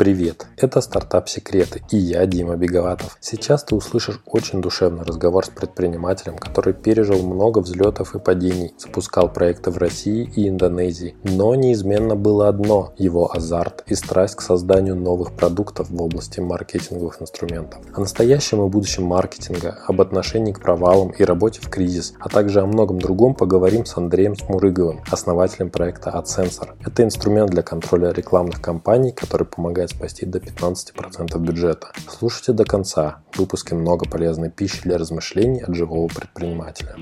[0.00, 3.16] Привет, это «Стартап Секреты» и я, Дима Беговатов.
[3.20, 9.32] Сейчас ты услышишь очень душевный разговор с предпринимателем, который пережил много взлетов и падений, запускал
[9.32, 11.16] проекты в России и Индонезии.
[11.24, 17.22] Но неизменно было одно– его азарт и страсть к созданию новых продуктов в области маркетинговых
[17.22, 17.80] инструментов.
[17.94, 22.60] О настоящем и будущем маркетинга, об отношении к провалам и работе в кризис, а также
[22.60, 26.70] о многом другом поговорим с Андреем Смурыговым, основателем проекта AdSensor.
[26.84, 31.92] Это инструмент для контроля рекламных кампаний, который помогает спасти до 15% бюджета.
[32.08, 33.22] Слушайте до конца.
[33.32, 36.96] В выпуске много полезной пищи для размышлений от живого предпринимателя.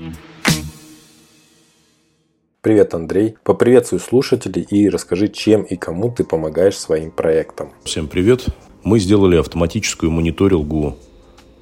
[2.61, 3.37] Привет, Андрей.
[3.43, 7.71] Поприветствуй слушателей и расскажи, чем и кому ты помогаешь своим проектам.
[7.85, 8.47] Всем привет.
[8.83, 10.97] Мы сделали автоматическую мониторингу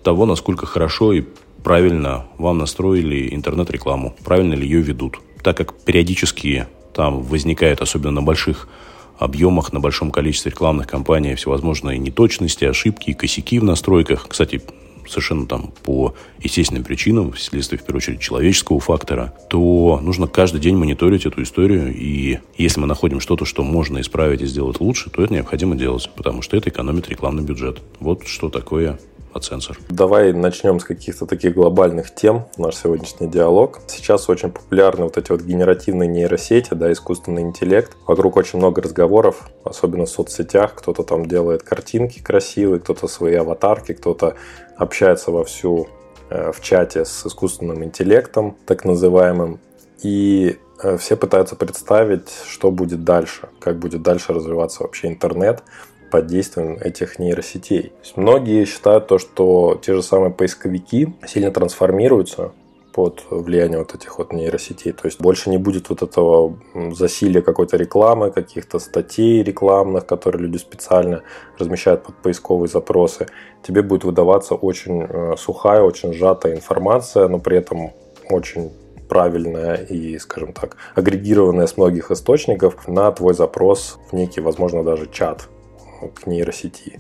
[0.04, 1.24] того, насколько хорошо и
[1.64, 5.20] правильно вам настроили интернет-рекламу, правильно ли ее ведут.
[5.44, 8.68] Так как периодически там возникает, особенно на больших
[9.18, 14.28] объемах, на большом количестве рекламных кампаний всевозможные неточности, ошибки и косяки в настройках.
[14.28, 14.62] Кстати,
[15.08, 20.76] совершенно там по естественным причинам, вследствие, в первую очередь, человеческого фактора, то нужно каждый день
[20.76, 21.94] мониторить эту историю.
[21.96, 26.10] И если мы находим что-то, что можно исправить и сделать лучше, то это необходимо делать,
[26.16, 27.82] потому что это экономит рекламный бюджет.
[28.00, 29.00] Вот что такое
[29.34, 29.78] от сенсор.
[29.90, 33.80] Давай начнем с каких-то таких глобальных тем, наш сегодняшний диалог.
[33.88, 37.96] Сейчас очень популярны вот эти вот генеративные нейросети, да, искусственный интеллект.
[38.08, 40.76] Вокруг очень много разговоров, особенно в соцсетях.
[40.76, 44.36] Кто-то там делает картинки красивые, кто-то свои аватарки, кто-то
[44.76, 45.88] общается вовсю
[46.30, 49.60] э, в чате с искусственным интеллектом, так называемым.
[50.04, 55.64] И э, все пытаются представить, что будет дальше, как будет дальше развиваться вообще интернет
[56.12, 57.94] под действием этих нейросетей.
[58.16, 62.52] многие считают то, что те же самые поисковики сильно трансформируются
[62.98, 64.92] под влиянием вот этих вот нейросетей.
[64.92, 66.58] То есть больше не будет вот этого
[66.94, 71.22] засилия какой-то рекламы, каких-то статей рекламных, которые люди специально
[71.60, 73.28] размещают под поисковые запросы.
[73.62, 77.92] Тебе будет выдаваться очень э, сухая, очень сжатая информация, но при этом
[78.32, 78.72] очень
[79.08, 85.08] правильная и, скажем так, агрегированная с многих источников на твой запрос в некий, возможно, даже
[85.12, 85.48] чат
[86.14, 87.00] к нейросети.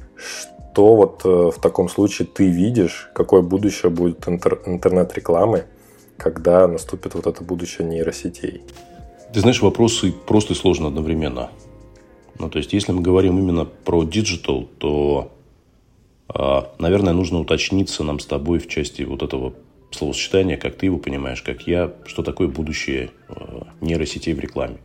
[0.77, 5.65] Что вот э, в таком случае ты видишь, какое будущее будет интер- интернет-рекламы,
[6.17, 8.61] когда наступит вот это будущее нейросетей?
[9.33, 11.49] Ты знаешь, вопросы просто и сложно одновременно.
[12.37, 15.31] Ну, то есть, если мы говорим именно про digital, то,
[16.27, 19.55] а, наверное, нужно уточниться нам с тобой в части вот этого
[19.89, 24.77] словосочетания, как ты его понимаешь, как я, что такое будущее э, нейросетей в рекламе.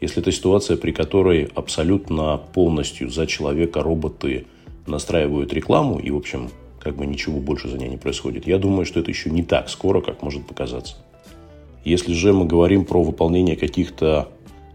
[0.00, 4.46] Если это ситуация, при которой абсолютно полностью за человека роботы
[4.86, 6.50] настраивают рекламу и, в общем,
[6.80, 9.68] как бы ничего больше за ней не происходит, я думаю, что это еще не так
[9.68, 10.96] скоро, как может показаться.
[11.84, 14.28] Если же мы говорим про выполнение каких-то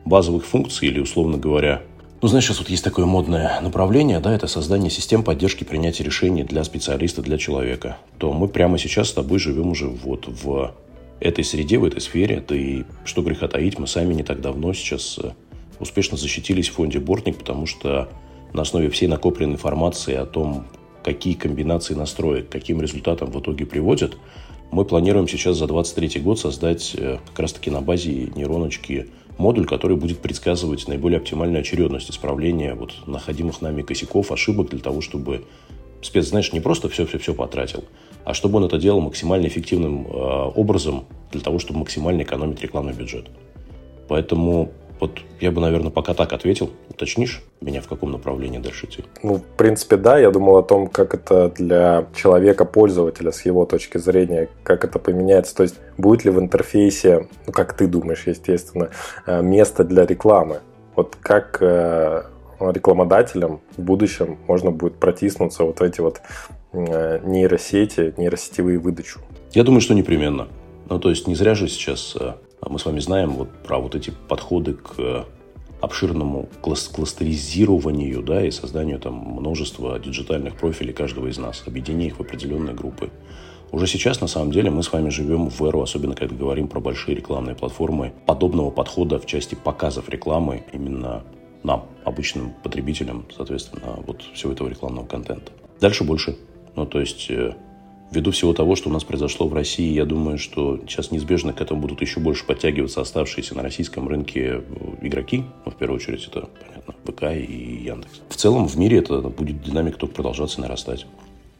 [0.06, 1.82] базовых функций или, условно говоря,
[2.22, 6.44] ну, знаешь, сейчас вот есть такое модное направление, да, это создание систем поддержки принятия решений
[6.44, 10.74] для специалиста, для человека, то мы прямо сейчас с тобой живем уже вот в
[11.20, 12.44] этой среде, в этой сфере.
[12.48, 15.32] Да и что греха таить, мы сами не так давно сейчас э,
[15.80, 18.10] успешно защитились в фонде «Бортник», потому что
[18.54, 20.68] на основе всей накопленной информации о том,
[21.04, 24.18] какие комбинации настроек, каким результатам в итоге приводят,
[24.72, 29.98] мы планируем сейчас за 2023 год создать э, как раз-таки на базе нейроночки модуль, который
[29.98, 35.46] будет предсказывать наиболее оптимальную очередность исправления вот находимых нами косяков, ошибок для того, чтобы
[36.06, 37.84] спец, знаешь, не просто все-все-все потратил,
[38.24, 40.10] а чтобы он это делал максимально эффективным э,
[40.56, 43.28] образом для того, чтобы максимально экономить рекламный бюджет.
[44.08, 46.72] Поэтому вот я бы, наверное, пока так ответил.
[46.90, 49.04] Уточнишь меня, в каком направлении дальше идти?
[49.24, 50.18] Ну, в принципе, да.
[50.18, 55.56] Я думал о том, как это для человека-пользователя с его точки зрения, как это поменяется.
[55.56, 58.90] То есть, будет ли в интерфейсе, ну, как ты думаешь, естественно,
[59.26, 60.60] э, место для рекламы?
[60.96, 62.24] Вот как э,
[62.72, 66.22] рекламодателям в будущем можно будет протиснуться вот в эти вот
[66.74, 69.20] э, нейросети, нейросетевые выдачу?
[69.54, 70.48] Я думаю, что непременно.
[70.90, 72.34] Ну, то есть не зря же сейчас э,
[72.68, 75.24] мы с вами знаем вот про вот эти подходы к э,
[75.82, 82.22] обширному кластеризированию да, и созданию там множества диджитальных профилей каждого из нас, объединение их в
[82.22, 83.12] определенные группы.
[83.72, 86.80] Уже сейчас, на самом деле, мы с вами живем в эру, особенно когда говорим про
[86.80, 91.24] большие рекламные платформы, подобного подхода в части показов рекламы именно
[91.66, 95.52] нам, обычным потребителям, соответственно, вот всего этого рекламного контента.
[95.82, 96.38] Дальше больше.
[96.76, 97.54] Ну, то есть, э,
[98.12, 101.62] ввиду всего того, что у нас произошло в России, я думаю, что сейчас неизбежно к
[101.62, 104.62] этому будут еще больше подтягиваться оставшиеся на российском рынке э,
[105.02, 105.44] игроки.
[105.66, 108.22] Ну, в первую очередь, это, понятно, ВК и Яндекс.
[108.30, 111.06] В целом, в мире это будет динамика только продолжаться нарастать.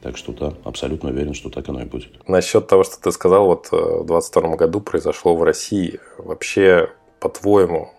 [0.02, 2.28] Так что да, абсолютно уверен, что так оно и будет.
[2.28, 6.00] Насчет того, что ты сказал, вот э, в 2022 году произошло в России.
[6.20, 7.90] Вообще, по-твоему,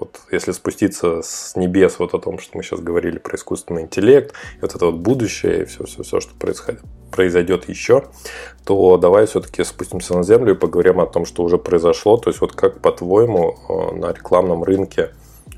[0.00, 4.34] Вот если спуститься с небес вот о том, что мы сейчас говорили про искусственный интеллект,
[4.62, 6.80] вот это вот будущее, и все-все-все, что происходит,
[7.12, 8.04] произойдет еще,
[8.64, 12.16] то давай все-таки спустимся на землю и поговорим о том, что уже произошло.
[12.16, 15.10] То есть вот как, по-твоему, э, на рекламном рынке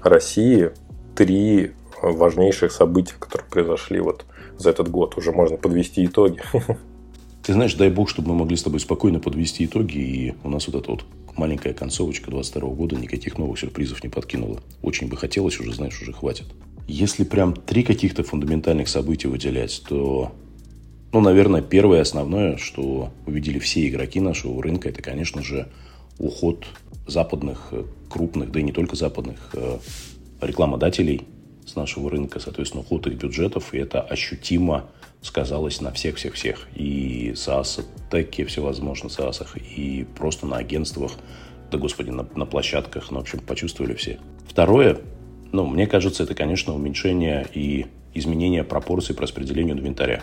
[0.02, 0.72] России
[1.14, 1.72] три
[2.02, 4.24] важнейших события, которые произошли вот
[4.58, 6.42] за этот год, уже можно подвести итоги.
[7.42, 10.68] Ты знаешь, дай бог, чтобы мы могли с тобой спокойно подвести итоги, и у нас
[10.68, 11.04] вот эта вот
[11.36, 14.60] маленькая концовочка 22 года никаких новых сюрпризов не подкинула.
[14.80, 16.46] Очень бы хотелось, уже знаешь, уже хватит.
[16.86, 20.32] Если прям три каких-то фундаментальных события выделять, то,
[21.12, 25.68] ну, наверное, первое основное, что увидели все игроки нашего рынка, это, конечно же,
[26.18, 26.66] уход
[27.08, 29.78] западных, э, крупных, да и не только западных, э,
[30.40, 31.22] рекламодателей
[31.66, 34.90] с нашего рынка, соответственно, уход их бюджетов, и это ощутимо
[35.22, 36.69] сказалось на всех-всех-всех.
[36.74, 41.12] И SaaS, теки всевозможно SaaS, и просто на агентствах,
[41.70, 44.19] да господи, на, на площадках, ну, в общем, почувствовали все.
[44.46, 44.98] Второе,
[45.52, 50.22] ну, мне кажется, это, конечно, уменьшение и изменение пропорций по распределению инвентаря.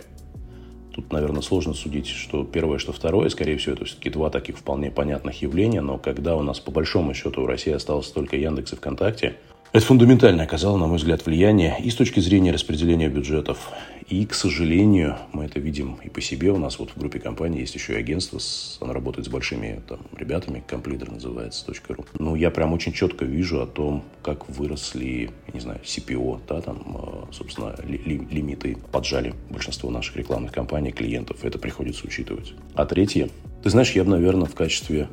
[0.94, 3.30] Тут, наверное, сложно судить, что первое, что второе.
[3.30, 5.82] Скорее всего, это все-таки два таких вполне понятных явления.
[5.82, 9.38] Но когда у нас, по большому счету, в России осталось только Яндекс и ВКонтакте,
[9.72, 13.70] это фундаментально оказало, на мой взгляд, влияние и с точки зрения распределения бюджетов.
[14.10, 16.52] И, к сожалению, мы это видим и по себе.
[16.52, 18.40] У нас вот в группе компаний есть еще и агентство.
[18.40, 20.64] С, оно работает с большими там, ребятами.
[20.66, 22.06] Комплидер называется .ру.
[22.18, 26.60] Ну, я прям очень четко вижу о том, как выросли, я не знаю, CPO, да,
[26.62, 31.46] там, э, собственно, ли, ли, лимиты поджали большинство наших рекламных компаний, клиентов.
[31.46, 32.54] Это приходится учитывать.
[32.74, 33.30] А третье,
[33.62, 35.08] ты знаешь, я бы, наверное, в качестве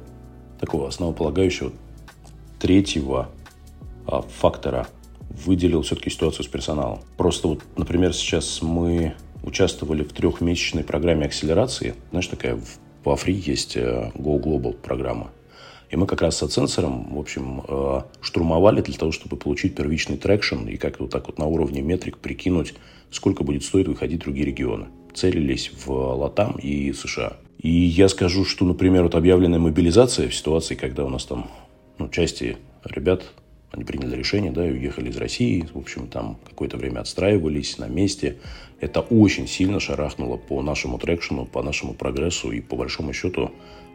[0.59, 1.71] такого основополагающего
[2.59, 3.29] третьего
[4.07, 4.89] а, фактора
[5.45, 7.01] выделил все-таки ситуацию с персоналом.
[7.17, 11.95] Просто вот, например, сейчас мы участвовали в трехмесячной программе акселерации.
[12.11, 12.59] Знаешь, такая
[13.05, 15.31] во ФРИИ есть э, Go Global программа.
[15.89, 19.77] И мы как раз с AdSensor ом, в общем, э, штурмовали для того, чтобы получить
[19.77, 22.75] первичный traction и как вот так вот на уровне метрик прикинуть,
[23.11, 24.87] сколько будет стоить выходить в другие регионы.
[25.15, 27.37] Целились в LatAm и США.
[27.59, 31.49] И я скажу, что, например, вот объявленная мобилизация в ситуации, когда у нас там
[31.99, 33.23] ну, части ребят
[33.77, 35.69] они приняли решение, да, и уехали из России.
[35.73, 38.39] В общем, там какое-то время отстраивались на месте.
[38.81, 42.51] Это очень сильно шарахнуло по нашему трекшену, по нашему прогрессу.
[42.53, 43.53] И по большому счету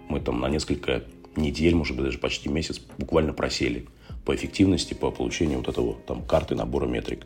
[0.07, 1.03] мы там на несколько
[1.35, 3.87] недель, может быть, даже почти месяц буквально просели
[4.23, 7.25] по эффективности, по получению вот этого там карты набора метрик.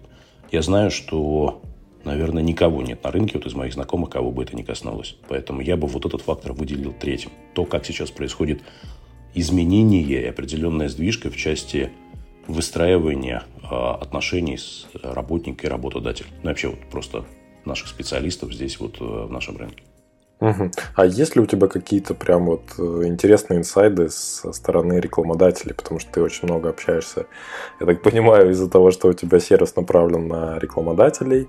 [0.50, 1.62] Я знаю, что,
[2.06, 5.18] наверное, никого нет на рынке вот из моих знакомых, кого бы это ни коснулось.
[5.28, 7.32] Поэтому я бы вот этот фактор выделил третьим.
[7.54, 8.62] То, как сейчас происходит
[9.34, 11.92] изменение и определенная сдвижка в части
[12.48, 16.30] выстраивания а, отношений с работником и работодателем.
[16.44, 17.26] Ну, вообще вот просто
[17.66, 19.84] наших специалистов здесь вот э, в нашем рынке.
[20.42, 20.72] Угу.
[20.96, 25.74] А есть ли у тебя какие-то прям вот э, интересные инсайды со стороны рекламодателей?
[25.74, 27.28] Потому что ты очень много общаешься,
[27.80, 31.48] я так понимаю, из-за того, что у тебя сервис направлен на рекламодателей,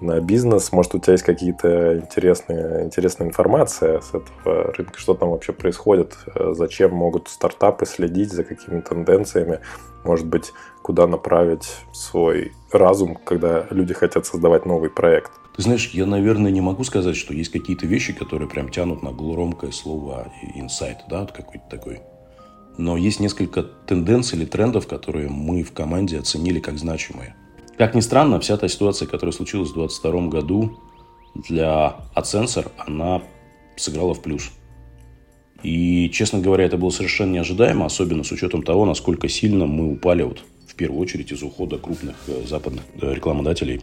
[0.00, 0.70] на бизнес.
[0.70, 4.98] Может, у тебя есть какие-то интересные, интересная информация с этого рынка?
[4.98, 6.16] Что там вообще происходит?
[6.34, 9.58] Э, зачем могут стартапы следить за какими тенденциями?
[10.04, 10.52] Может быть,
[10.82, 15.32] куда направить свой разум, когда люди хотят создавать новый проект?
[15.56, 19.10] Ты знаешь, я, наверное, не могу сказать, что есть какие-то вещи, которые прям тянут на
[19.10, 22.00] громкое слово инсайт, да, вот какой-то такой.
[22.78, 27.34] Но есть несколько тенденций или трендов, которые мы в команде оценили как значимые.
[27.76, 30.78] Как ни странно, вся та ситуация, которая случилась в 2022 году
[31.34, 33.22] для Аценсор, она
[33.76, 34.50] сыграла в плюс.
[35.62, 40.22] И, честно говоря, это было совершенно неожидаемо, особенно с учетом того, насколько сильно мы упали
[40.22, 43.82] вот, в первую очередь из ухода крупных э, западных э, рекламодателей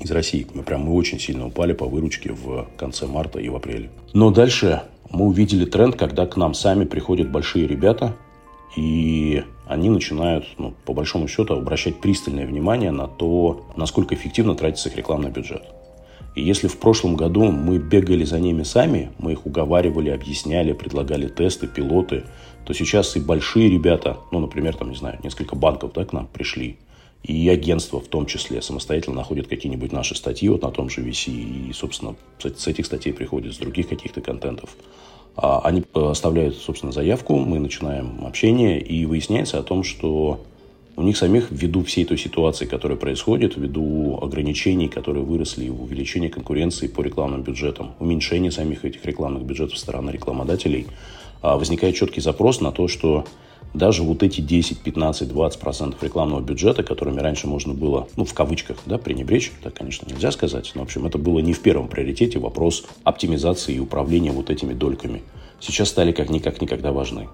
[0.00, 0.46] из России.
[0.54, 3.90] Мы прям мы очень сильно упали по выручке в конце марта и в апреле.
[4.12, 8.16] Но дальше мы увидели тренд, когда к нам сами приходят большие ребята,
[8.76, 14.88] и они начинают, ну, по большому счету, обращать пристальное внимание на то, насколько эффективно тратится
[14.88, 15.62] их рекламный бюджет.
[16.34, 21.28] И если в прошлом году мы бегали за ними сами, мы их уговаривали, объясняли, предлагали
[21.28, 22.24] тесты, пилоты,
[22.64, 26.26] то сейчас и большие ребята, ну, например, там, не знаю, несколько банков да, к нам
[26.26, 26.78] пришли,
[27.22, 31.30] и агентства в том числе самостоятельно находят какие-нибудь наши статьи вот на том же VC,
[31.30, 34.70] и, собственно, с этих статей приходят с других каких-то контентов.
[35.36, 40.40] А они оставляют, собственно, заявку, мы начинаем общение, и выясняется о том, что
[40.94, 46.86] у них самих, ввиду всей той ситуации, которая происходит, ввиду ограничений, которые выросли, увеличения конкуренции
[46.86, 50.86] по рекламным бюджетам, уменьшения самих этих рекламных бюджетов со стороны рекламодателей,
[51.40, 53.24] а, возникает четкий запрос на то, что
[53.74, 58.34] даже вот эти 10, 15, 20 процентов рекламного бюджета, которыми раньше можно было, ну, в
[58.34, 61.88] кавычках, да, пренебречь, так, конечно, нельзя сказать, но, в общем, это было не в первом
[61.88, 65.22] приоритете вопрос оптимизации и управления вот этими дольками.
[65.60, 67.28] Сейчас стали как никак никогда важны.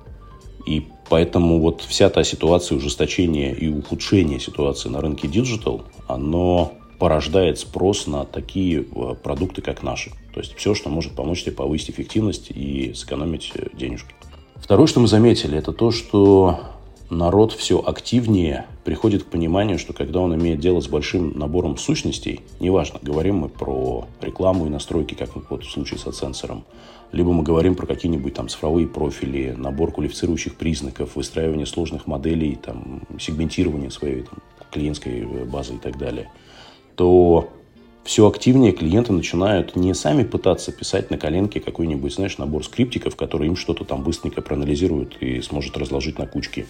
[0.66, 7.59] И поэтому вот вся та ситуация ужесточения и ухудшения ситуации на рынке digital, оно порождает
[7.59, 10.11] спрос на такие э, продукты, как наши.
[10.35, 14.14] То есть все, что может помочь тебе повысить эффективность и сэкономить э, денежки.
[14.60, 16.60] Второе, что мы заметили, это то, что
[17.10, 22.42] народ все активнее приходит к пониманию, что когда он имеет дело с большим набором сущностей,
[22.60, 26.64] неважно, говорим мы про рекламу и настройки, как вот в случае со сенсором,
[27.12, 33.02] либо мы говорим про какие-нибудь там цифровые профили, набор квалифицирующих признаков, выстраивание сложных моделей, там,
[33.18, 34.38] сегментирование своей там,
[34.70, 36.30] клиентской э, базы и так далее,
[36.96, 37.48] то
[38.08, 43.48] все активнее клиенты начинают не сами пытаться писать на коленке какой-нибудь, знаешь, набор скриптиков, который
[43.48, 46.66] им что-то там быстренько проанализирует и сможет разложить на кучки.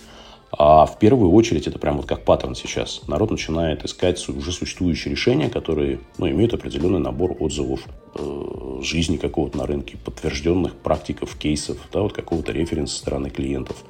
[0.51, 3.03] А в первую очередь это прям вот как паттерн сейчас.
[3.07, 7.83] Народ начинает искать уже существующие решения, которые ну, имеют определенный набор отзывов
[8.17, 13.85] э, жизни какого-то на рынке, подтвержденных практиков, кейсов, да, вот какого-то референса со стороны клиентов.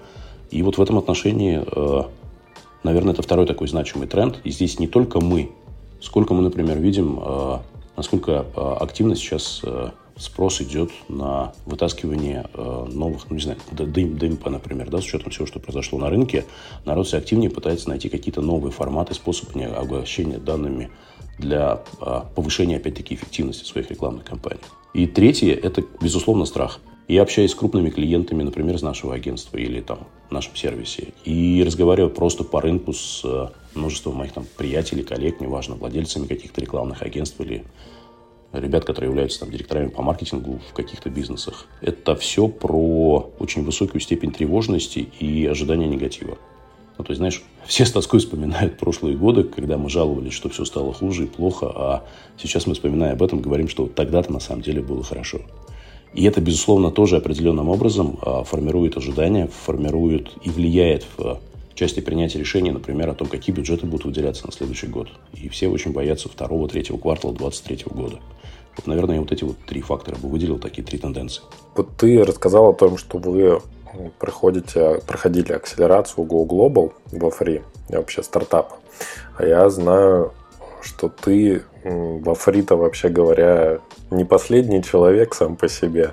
[0.50, 2.02] И вот в этом отношении, э,
[2.82, 4.38] наверное, это второй такой значимый тренд.
[4.44, 5.50] И здесь не только мы
[6.00, 7.58] Сколько мы, например, видим, э,
[7.96, 14.90] насколько э, активно сейчас э, спрос идет на вытаскивание новых, ну, не знаю, ДМП, например,
[14.90, 16.44] да, с учетом всего, что произошло на рынке,
[16.84, 20.90] народ все активнее пытается найти какие-то новые форматы, способы обогащения данными
[21.38, 21.84] для
[22.34, 24.60] повышения, опять-таки, эффективности своих рекламных кампаний.
[24.92, 26.80] И третье– это, безусловно, страх.
[27.06, 31.62] Я общаюсь с крупными клиентами, например, из нашего агентства или там в нашем сервисе, и
[31.64, 33.24] разговариваю просто по рынку с
[33.78, 37.64] множеством моих там приятелей, коллег, неважно, владельцами каких-то рекламных агентств или
[38.52, 41.66] ребят, которые являются там директорами по маркетингу в каких-то бизнесах.
[41.80, 46.38] Это все про очень высокую степень тревожности и ожидания негатива.
[46.96, 50.64] Ну, то есть, знаешь, все с тоской вспоминают прошлые годы, когда мы жаловались, что все
[50.64, 52.04] стало хуже и плохо, а
[52.36, 55.40] сейчас мы, вспоминая об этом, говорим, что тогда-то на самом деле было хорошо.
[56.14, 61.38] И это, безусловно, тоже определенным образом а, формирует ожидания, формирует и влияет в
[61.78, 65.08] части принятия решений, например, о том, какие бюджеты будут выделяться на следующий год.
[65.32, 68.18] И все очень боятся второго, третьего квартала 2023 года.
[68.76, 71.42] Вот, наверное, я вот эти вот три фактора бы выделил, такие три тенденции.
[71.76, 73.62] Вот ты рассказал о том, что вы
[74.18, 78.74] проходите, проходили акселерацию Go Global во Free, вообще стартап.
[79.36, 80.32] А я знаю,
[80.82, 83.80] что ты во Фрита, вообще говоря,
[84.10, 86.12] не последний человек сам по себе.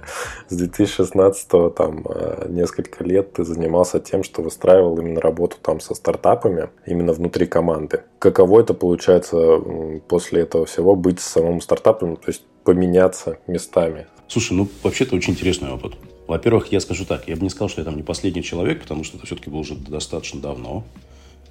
[0.50, 5.94] С 2016 там э, несколько лет ты занимался тем, что выстраивал именно работу там со
[5.94, 8.04] стартапами, именно внутри команды.
[8.20, 9.60] Каково это получается
[10.08, 14.08] после этого всего быть самым стартапом, то есть поменяться местами?
[14.28, 15.94] Слушай, ну вообще-то очень интересный опыт.
[16.28, 19.04] Во-первых, я скажу так, я бы не сказал, что я там не последний человек, потому
[19.04, 20.84] что это все-таки было уже достаточно давно.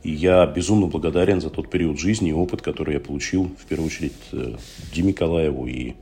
[0.04, 3.86] И я безумно благодарен за тот период жизни и опыт, который я получил, в первую
[3.86, 4.56] очередь, э,
[4.92, 5.94] Диме Николаеву и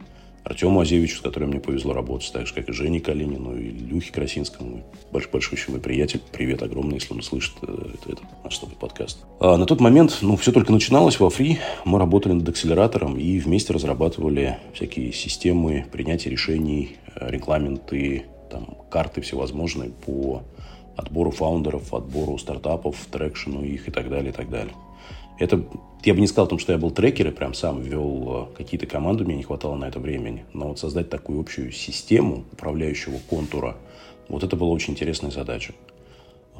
[0.42, 4.12] Артему Азевичу, с которым мне повезло работать, так же, как и Жене Калинину, и Люхе
[4.12, 4.82] Красинскому.
[5.12, 6.20] Больш, большой еще мой приятель.
[6.32, 9.24] Привет огромный, если он слышит э, это, это наш с подкаст.
[9.38, 11.60] А на тот момент, ну, все только начиналось во Фри.
[11.84, 19.20] Мы работали над акселератором и вместе разрабатывали всякие системы принятия решений, э, регламенты, там, карты
[19.20, 20.42] всевозможные по
[21.02, 24.74] отбору фаундеров, отбору стартапов, трекшену их и так далее, и так далее.
[25.38, 25.64] Это,
[26.04, 28.86] я бы не сказал, том, что я был трекер и прям сам вел э, какие-то
[28.86, 30.44] команды, мне не хватало на это времени.
[30.52, 33.76] Но вот создать такую общую систему управляющего контура,
[34.28, 35.74] вот это была очень интересная задача.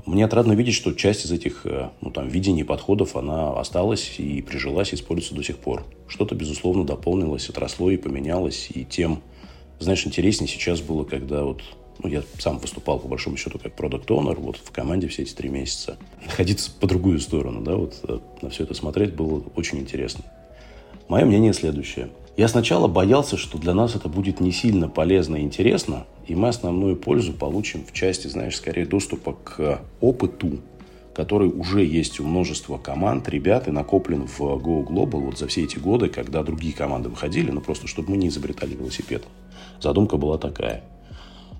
[0.07, 4.41] Мне отрадно видеть, что часть из этих э, ну, там, видений, подходов, она осталась и
[4.41, 5.85] прижилась, и используется до сих пор.
[6.09, 8.69] Что-то, безусловно, дополнилось, отросло и поменялось.
[8.75, 9.23] И тем,
[9.79, 11.63] знаешь, интереснее сейчас было, когда вот
[12.03, 15.35] ну, я сам выступал, по большому счету, как продукт онер вот в команде все эти
[15.35, 15.97] три месяца.
[16.25, 20.25] Находиться по другую сторону, да, вот э, на все это смотреть было очень интересно.
[21.09, 22.09] Мое мнение следующее.
[22.37, 26.49] Я сначала боялся, что для нас это будет не сильно полезно и интересно, и мы
[26.49, 30.61] основную пользу получим в части, знаешь, скорее доступа к опыту,
[31.15, 35.65] который уже есть у множества команд, ребят, и накоплен в Go Global вот за все
[35.65, 39.25] эти годы, когда другие команды выходили, ну просто чтобы мы не изобретали велосипед.
[39.81, 40.83] Задумка была такая.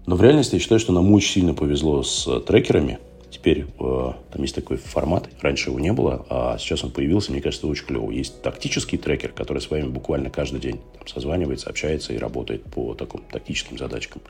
[0.07, 2.99] Но в реальности я считаю, что нам очень сильно повезло с э, трекерами.
[3.31, 7.41] Теперь э, там есть такой формат, раньше его не было, а сейчас он появился, мне
[7.41, 8.11] кажется, очень клево.
[8.11, 12.95] Есть тактический трекер, который с вами буквально каждый день там, созванивается, общается и работает по
[12.95, 14.23] таким тактическим задачкам.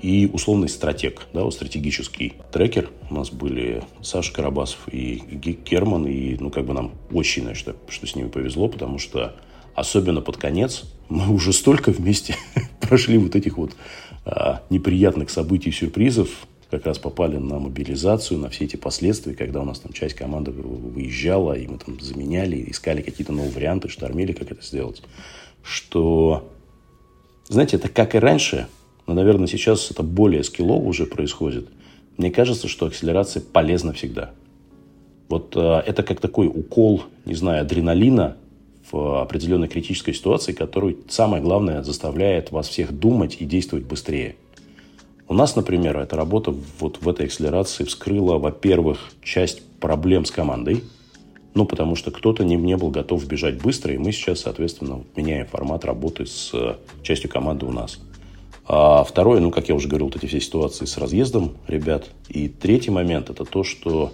[0.00, 2.90] И условный стратег, да, вот стратегический трекер.
[3.10, 7.76] У нас были Саша Карабасов и Герман, и ну как бы нам очень сильно, что,
[7.88, 9.36] что с ними повезло, потому что
[9.74, 12.36] особенно под конец мы уже столько вместе
[12.80, 13.76] прошли вот этих вот
[14.70, 19.78] неприятных событий, сюрпризов, как раз попали на мобилизацию, на все эти последствия, когда у нас
[19.78, 24.62] там часть команды выезжала, и мы там заменяли, искали какие-то новые варианты, штормили, как это
[24.62, 25.02] сделать.
[25.62, 26.50] Что,
[27.48, 28.66] знаете, это как и раньше,
[29.06, 31.68] но, наверное, сейчас это более скиллово уже происходит.
[32.16, 34.32] мне кажется, что акселерация полезна всегда.
[35.28, 38.36] Вот э, это как такой укол, не знаю, адреналина
[38.94, 44.36] определенной критической ситуации, который, самое главное, заставляет вас всех думать и действовать быстрее.
[45.26, 50.82] У нас, например, эта работа вот в этой акселерации вскрыла, во-первых, часть проблем с командой,
[51.54, 55.46] ну, потому что кто-то не, не был готов бежать быстро, и мы сейчас, соответственно, меняем
[55.46, 58.00] формат работы с э, частью команды у нас.
[58.66, 62.06] А второе, ну, как я уже говорил, вот эти все ситуации с разъездом ребят.
[62.28, 64.12] И третий момент– это то, что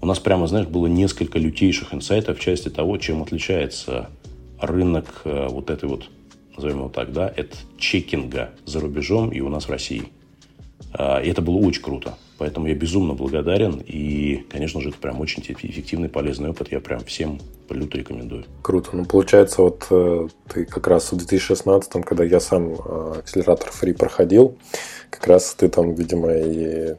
[0.00, 4.10] у нас прямо, знаешь, было несколько лютейших инсайтов в части того, чем отличается
[4.60, 6.08] рынок э, вот этой вот,
[6.56, 10.04] назовем его так, да, это чекинга за рубежом и у нас в России.
[10.92, 12.14] А, и это было очень круто.
[12.38, 13.82] Поэтому я безумно благодарен.
[13.86, 16.70] И, конечно же, это прям очень эффективный, полезный опыт.
[16.70, 18.44] Я прям всем люто рекомендую.
[18.62, 18.90] Круто.
[18.92, 23.92] Ну, получается, вот э, ты как раз в 2016-м, когда я сам э, акселератор фри
[23.94, 24.58] проходил,
[25.10, 26.94] как раз ты там, видимо, и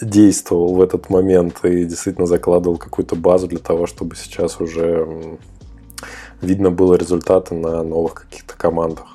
[0.00, 5.06] действовал в этот момент и действительно закладывал какую-то базу для того, чтобы сейчас уже
[6.40, 9.06] видно было результаты на новых каких-то командах.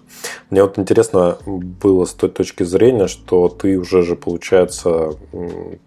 [0.50, 5.14] Мне вот интересно было с той точки зрения, что ты уже же, получается,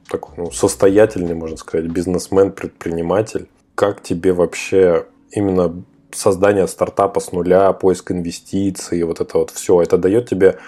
[0.09, 3.49] такой ну, состоятельный, можно сказать, бизнесмен, предприниматель.
[3.75, 5.83] Как тебе вообще именно
[6.13, 10.59] создание стартапа с нуля, поиск инвестиций, вот это вот все, это дает тебе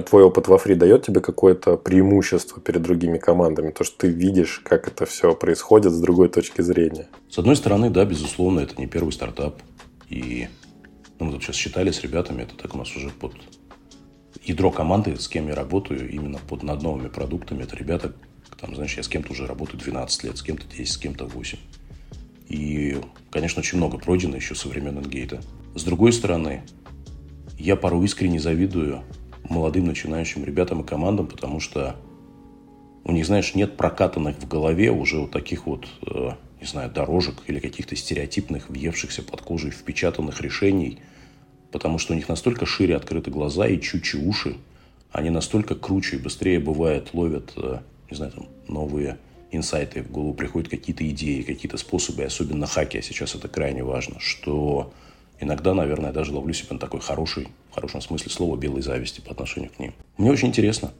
[0.00, 3.72] твой опыт во фри дает тебе какое-то преимущество перед другими командами?
[3.72, 7.08] То, что ты видишь, как это все происходит с другой точки зрения.
[7.28, 9.60] С одной стороны, да, безусловно, это не первый стартап.
[10.08, 10.48] И
[11.18, 13.34] ну, мы тут сейчас считали с ребятами, это так у нас уже под
[14.42, 17.62] ядро команды, с кем я работаю, именно под над новыми продуктами.
[17.62, 18.14] Это ребята,
[18.60, 21.58] там, знаешь, я с кем-то уже работаю 12 лет, с кем-то 10, с кем-то 8.
[22.48, 22.98] И,
[23.30, 25.40] конечно, очень много пройдено еще со времен Энгейта.
[25.74, 26.62] С другой стороны,
[27.58, 29.02] я порой искренне завидую
[29.48, 31.96] молодым начинающим ребятам и командам, потому что
[33.04, 36.30] у них, знаешь, нет прокатанных в голове уже вот таких вот, э,
[36.60, 41.00] не знаю, дорожек или каких-то стереотипных, въевшихся под кожей, впечатанных решений,
[41.72, 44.56] потому что у них настолько шире открыты глаза и чучи уши,
[45.10, 47.78] они настолько круче и быстрее, бывает, ловят, э,
[48.10, 49.18] не знаю, там, новые
[49.50, 54.18] инсайты, в голову приходят какие-то идеи, какие-то способы, особенно хаки, а сейчас это крайне важно,
[54.20, 54.92] что
[55.42, 59.32] иногда, наверное, даже ловлю себя на такой хороший, в хорошем смысле слова, белой зависти по
[59.32, 59.92] отношению к ним.
[60.16, 60.92] Мне очень интересно.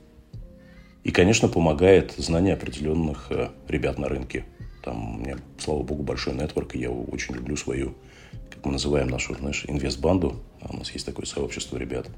[1.05, 4.44] И, конечно, помогает знание определенных э, ребят на рынке.
[4.85, 7.94] Там у меня, слава богу, большой нетворк, и я очень люблю свою,
[8.50, 10.37] как мы называем нашу, знаешь, инвестбанду.
[10.61, 12.09] А у нас есть такое сообщество ребят.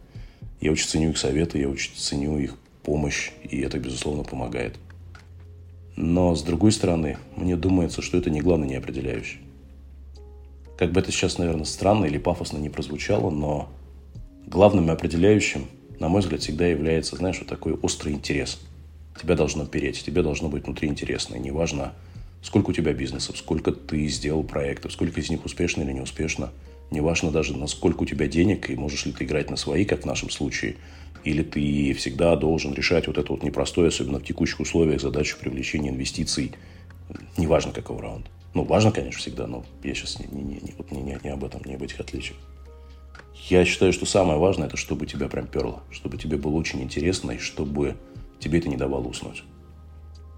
[0.61, 4.77] Я очень ценю их советы, я очень ценю их помощь, и это, безусловно, помогает.
[5.97, 9.41] Но, с другой стороны, мне думается, что это не главное не определяющее.
[10.77, 13.69] Как бы это сейчас, наверное, странно или пафосно не прозвучало, но
[14.47, 15.67] главным и определяющим,
[16.01, 18.61] на мой взгляд, всегда является, знаешь, вот такой острый интерес.
[19.21, 21.37] Тебя должно переть, тебе должно быть внутри интересно.
[21.37, 21.93] И неважно,
[22.43, 26.51] сколько у тебя бизнесов, сколько ты сделал проектов, сколько из них успешно или неуспешно.
[26.91, 30.07] Неважно даже, насколько у тебя денег, и можешь ли ты играть на свои, как в
[30.07, 30.77] нашем случае,
[31.23, 35.91] или ты всегда должен решать вот это вот непростое, особенно в текущих условиях, задачу привлечения
[35.91, 36.53] инвестиций,
[37.37, 38.29] неважно какого раунда.
[38.55, 41.63] Ну, важно, конечно, всегда, но я сейчас не, не, не, не, не, не об этом,
[41.65, 42.39] не об этих отличиях.
[43.49, 47.33] Я считаю, что самое важное, это чтобы тебя прям перло, чтобы тебе было очень интересно,
[47.33, 47.97] и чтобы
[48.39, 49.43] тебе это не давало уснуть.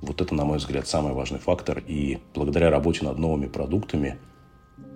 [0.01, 1.83] Вот это, на мой взгляд, самый важный фактор.
[1.87, 4.19] И благодаря работе над новыми продуктами,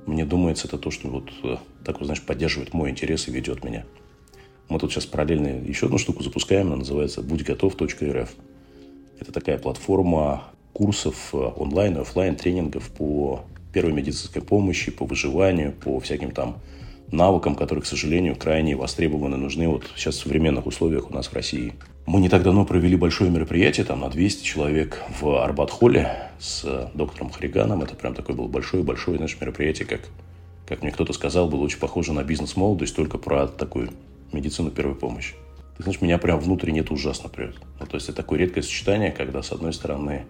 [0.07, 3.65] мне думается, это то, что вот э, так, вот, знаешь, поддерживает мой интерес и ведет
[3.65, 3.85] меня.
[4.69, 8.31] Мы тут сейчас параллельно еще одну штуку запускаем, она называется «Будьготов.рф».
[9.21, 15.73] Это такая платформа курсов э, онлайн и офлайн тренингов по первой медицинской помощи, по выживанию,
[15.73, 16.57] по всяким там
[17.13, 21.35] навыкам, которые, к сожалению, крайне востребованы, нужны вот сейчас в современных условиях у нас в
[21.35, 21.75] России.
[22.07, 26.89] Мы не так давно провели большое мероприятие, там на 200 человек в Арбат-холле с э,
[26.95, 27.83] доктором Хариганом.
[27.83, 30.01] Это прям такое было большое-большое, знаешь, мероприятие, как,
[30.67, 33.91] как мне кто-то сказал, было очень похоже на бизнес-молодость, только про такую
[34.33, 35.35] медицину первой помощи.
[35.77, 37.57] Ты знаешь, меня прям внутренне это ужасно прет.
[37.79, 40.27] Ну, то есть это такое редкое сочетание, когда, с одной стороны,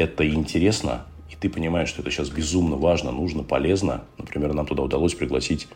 [0.00, 4.04] это интересно, и ты понимаешь, что это сейчас безумно важно, нужно, полезно.
[4.18, 5.68] Например, нам туда удалось пригласить,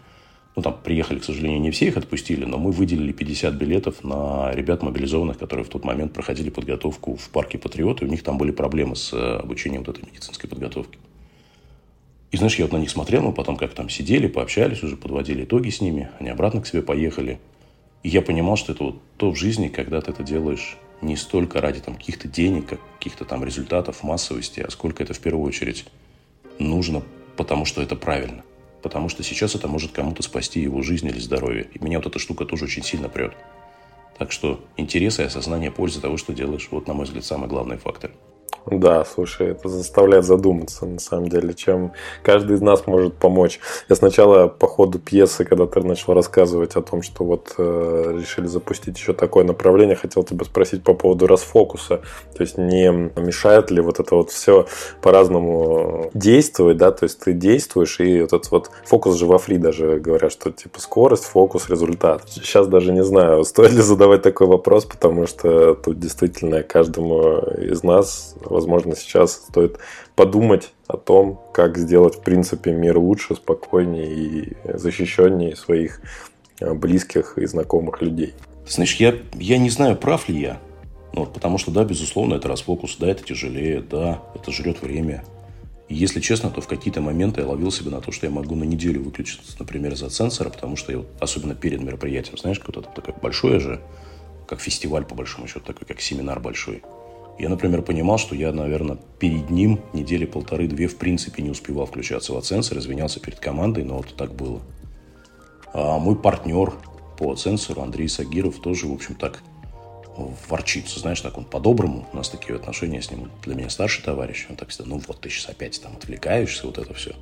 [0.57, 4.53] ну, там приехали, к сожалению, не все их отпустили, но мы выделили 50 билетов на
[4.53, 8.05] ребят мобилизованных, которые в тот момент проходили подготовку в парке Патриоты.
[8.05, 10.99] У них там были проблемы с э, обучением вот этой медицинской подготовки.
[12.31, 15.45] И знаешь, я вот на них смотрел, мы потом как там сидели, пообщались, уже подводили
[15.45, 17.41] итоги с ними, они обратно к себе поехали.
[18.03, 21.61] И я понимал, что это вот то в жизни, когда ты это делаешь не столько
[21.61, 25.87] ради там, каких-то денег, каких-то там результатов, массовости, а сколько это в первую очередь
[26.59, 27.03] нужно,
[27.37, 28.43] потому что это правильно.
[28.83, 31.69] Потому что сейчас это может кому-то спасти его жизнь или здоровье.
[31.73, 33.35] И меня вот эта штука тоже очень сильно прет.
[34.19, 37.79] Так что интерес и осознание пользы того, что делаешь, вот, на мой взгляд, самый главный
[37.79, 38.11] фактор.
[38.67, 43.61] Да, слушай, это заставляет задуматься, на самом деле, чем каждый из нас может помочь.
[43.91, 48.47] Я сначала по ходу пьесы, когда ты начал рассказывать о том, что вот э, решили
[48.47, 52.01] запустить еще такое направление, хотел тебя спросить по поводу расфокуса.
[52.35, 54.67] То есть не мешает ли вот это вот все
[55.03, 59.59] по-разному действовать, да, то есть ты действуешь, и вот этот вот фокус же во фри
[59.59, 62.23] даже говорят, что типа скорость, фокус, результат.
[62.31, 67.83] Сейчас даже не знаю, стоит ли задавать такой вопрос, потому что тут действительно каждому из
[67.83, 69.79] нас возможно, сейчас стоит
[70.14, 76.01] подумать о том, как сделать, в принципе, мир лучше, спокойнее и защищеннее своих
[76.61, 78.35] э, близких и знакомых людей.
[78.66, 80.61] Знаешь, я, я не знаю, прав ли я.
[81.12, 85.25] Ну, вот, потому что, да, безусловно, это расфокус, да, это тяжелее, да, это жрет время.
[85.88, 88.55] И если честно, то в какие-то моменты я ловил себя на то, что я могу
[88.55, 92.88] на неделю выключиться, например, из-за сенсора, потому что я, вот, особенно перед мероприятием, знаешь, какое-то
[92.90, 93.81] такое большое же,
[94.49, 96.83] как фестиваль, по большому счету, такой, как семинар большой.
[97.38, 102.33] Я, например, понимал, что я, наверное, перед ним недели полторы-две в принципе не успевал включаться
[102.33, 104.61] в сенсор, извинялся перед командой, но вот так было.
[105.73, 106.73] А мой партнер
[107.18, 109.42] по сенсору Андрей Сагиров тоже, в общем, так
[110.49, 111.01] ворчится.
[111.01, 114.57] Знаешь, так он по-доброму, у нас такие отношения с ним, для меня старший товарищ, он
[114.57, 117.14] так всегда, ну вот ты сейчас опять там отвлекаешься, вот это все.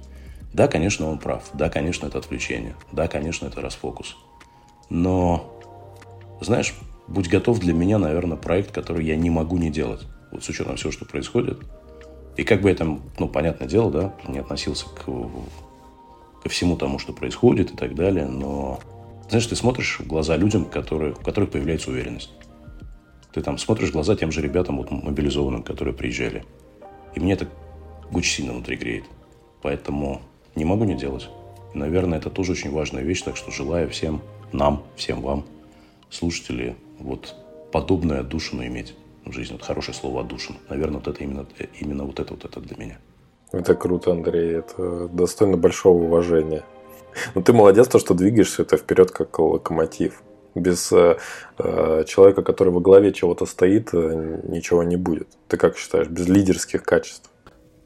[0.52, 4.16] Да, конечно, он прав, да, конечно, это отвлечение, да, конечно, это расфокус.
[4.90, 5.58] Но,
[6.42, 6.74] знаешь,
[7.08, 10.06] будь готов для меня, наверное, проект, который я не могу не делать.
[10.30, 11.58] Вот с учетом всего, что происходит.
[12.36, 16.98] И как бы я там, ну, понятное дело, да, не относился к, ко всему тому,
[16.98, 18.80] что происходит и так далее, но,
[19.28, 22.32] знаешь, ты смотришь в глаза людям, которые, у которых появляется уверенность.
[23.32, 26.44] Ты там смотришь в глаза тем же ребятам, вот, мобилизованным, которые приезжали.
[27.14, 27.48] И мне это
[28.12, 29.04] очень сильно внутри греет.
[29.62, 30.22] Поэтому
[30.54, 31.28] не могу не делать.
[31.74, 35.44] И, наверное, это тоже очень важная вещь, так что желаю всем нам, всем вам,
[36.10, 37.34] слушатели, вот
[37.72, 39.54] подобную отдушину иметь в жизни.
[39.54, 40.56] Вот хорошее слово отдушин.
[40.68, 41.46] Наверное, вот это именно,
[41.80, 42.98] именно вот это вот это для меня.
[43.52, 44.58] Это круто, Андрей.
[44.58, 46.64] Это достойно большого уважения.
[47.34, 50.22] Ну, ты молодец, то, что двигаешься это вперед как локомотив.
[50.54, 51.16] Без э,
[51.58, 55.28] э, человека, который во главе чего-то стоит, э, ничего не будет.
[55.48, 57.30] Ты как считаешь, без лидерских качеств?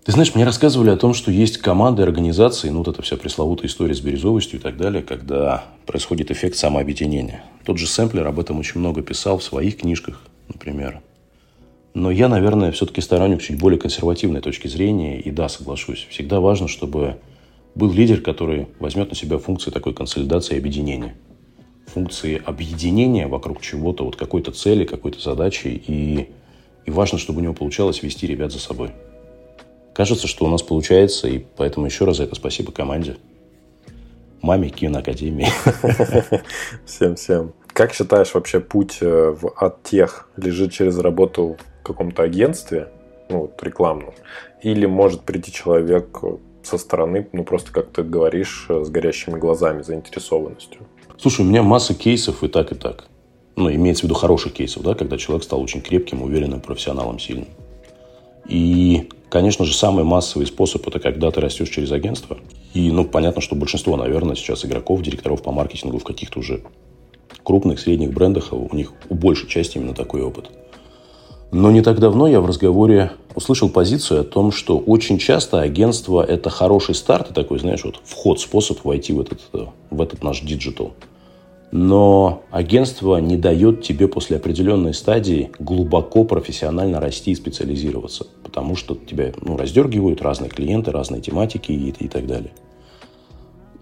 [0.06, 3.66] Ты знаешь, мне рассказывали о том, что есть команды, организации, ну вот эта вся пресловутая
[3.66, 7.42] история с бирюзовостью и так далее, когда происходит эффект самообъединения.
[7.64, 11.00] Тот же Сэмплер об этом очень много писал в своих книжках, например.
[11.94, 15.18] Но я, наверное, все-таки сторонник чуть более консервативной точки зрения.
[15.20, 17.16] И да, соглашусь, всегда важно, чтобы
[17.74, 21.16] был лидер, который возьмет на себя функции такой консолидации и объединения.
[21.86, 25.66] Функции объединения вокруг чего-то, вот какой-то цели, какой-то задачи.
[25.66, 26.28] И,
[26.84, 28.92] и важно, чтобы у него получалось вести ребят за собой.
[29.96, 33.16] Кажется, что у нас получается, и поэтому еще раз за это спасибо команде.
[34.42, 35.48] Маме киноакадемии.
[36.85, 37.54] Всем-всем.
[37.68, 42.88] Как считаешь, вообще путь э, в от тех лежит через работу в каком-то агентстве,
[43.30, 44.12] ну, вот, рекламном,
[44.62, 46.20] или может прийти человек
[46.62, 50.82] со стороны, ну, просто, как ты говоришь, с горящими глазами, заинтересованностью?
[51.16, 53.06] Слушай, у меня масса кейсов и так, и так.
[53.56, 57.48] Ну, имеется в виду хороших кейсов, да, когда человек стал очень крепким, уверенным, профессионалом, сильным.
[58.46, 62.38] И Конечно же, самый массовый способ– это когда ты растешь через агентство.
[62.74, 66.62] И, ну, понятно, что большинство, наверное, сейчас игроков, директоров по маркетингу в каких-то уже
[67.42, 70.50] крупных, средних брендах, у них у большей части именно такой опыт.
[71.50, 76.24] Но не так давно я в разговоре услышал позицию о том, что очень часто агентство–
[76.28, 79.40] это хороший старт и такой, знаешь, вот вход, способ войти в этот,
[79.90, 80.92] в этот наш digital–
[81.72, 88.94] но агентство не дает тебе после определенной стадии глубоко профессионально расти и специализироваться, потому что
[88.94, 92.52] тебя ну, раздергивают разные клиенты, разные тематики и, и так далее.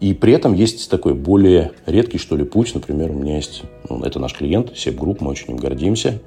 [0.00, 2.74] И при этом есть такой более редкий, что ли, путь.
[2.74, 6.20] Например, у меня есть, ну, это наш клиент, SEB Group, мы очень им гордимся.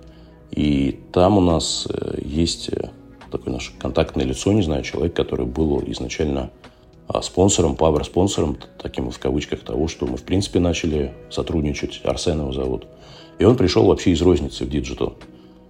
[0.51, 2.89] И там у нас э, есть э,
[3.29, 6.51] такое наше контактное лицо, не знаю, человек, который был изначально
[7.21, 12.51] спонсором, power -спонсором, таким в кавычках того, что мы, в принципе, начали сотрудничать, Арсен его
[12.51, 12.87] зовут.
[13.39, 15.15] И он пришел вообще из розницы в digital.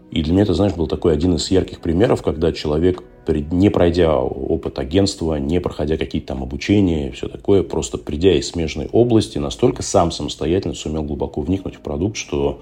[0.10, 4.18] И для меня это, знаешь, был такой один из ярких примеров, когда человек, не пройдя
[4.18, 9.38] опыт агентства, не проходя какие-то там обучения и все такое, просто придя из смежной области,
[9.38, 12.62] настолько сам самостоятельно сумел глубоко вникнуть в продукт, что,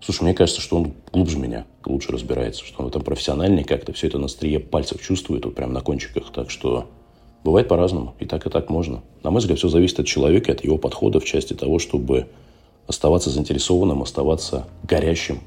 [0.00, 3.92] слушай, мне кажется, что он глубже меня, лучше разбирается, что он в этом профессиональный, как-то
[3.92, 6.32] все это на острие пальцев чувствует, вот прям на кончиках.
[6.32, 6.88] Так что
[7.44, 9.02] Бывает по-разному, и так, и так можно.
[9.22, 12.28] На мой взгляд, все зависит от человека, от его подхода в части того, чтобы
[12.86, 15.40] оставаться заинтересованным, оставаться горящим,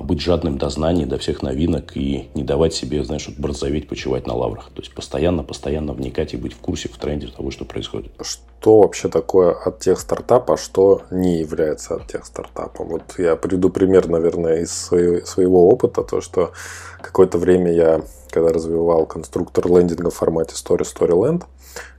[0.00, 4.26] быть жадным до знаний, до всех новинок и не давать себе, знаешь, вот борзоветь, почивать
[4.26, 4.70] на лаврах.
[4.74, 8.12] То есть постоянно, постоянно вникать и быть в курсе, в тренде того, что происходит.
[8.22, 12.88] Что вообще такое от тех стартапа, а что не является от тех стартапом?
[12.88, 16.52] Вот я приду пример, наверное, из своего, опыта, то, что
[17.00, 21.44] какое-то время я, когда развивал конструктор лендинга в формате Story Storyland,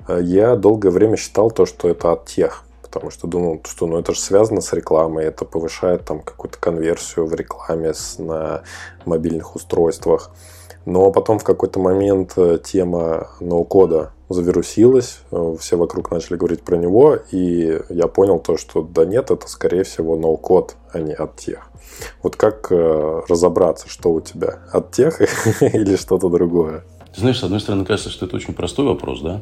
[0.08, 3.98] э, я долгое время считал то, что это от тех потому что думал, что ну
[3.98, 8.62] это же связано с рекламой, это повышает там какую-то конверсию в рекламе с, на
[9.06, 10.30] мобильных устройствах.
[10.86, 16.76] Но потом в какой-то момент э, тема ноу-кода завирусилась, э, все вокруг начали говорить про
[16.76, 21.38] него, и я понял то, что да нет, это скорее всего ноу-код, а не от
[21.38, 21.70] тех.
[22.22, 25.20] Вот как э, разобраться, что у тебя от тех
[25.62, 26.84] или что-то другое?
[27.16, 29.42] Ты знаешь, с одной стороны, кажется, что это очень простой вопрос, да?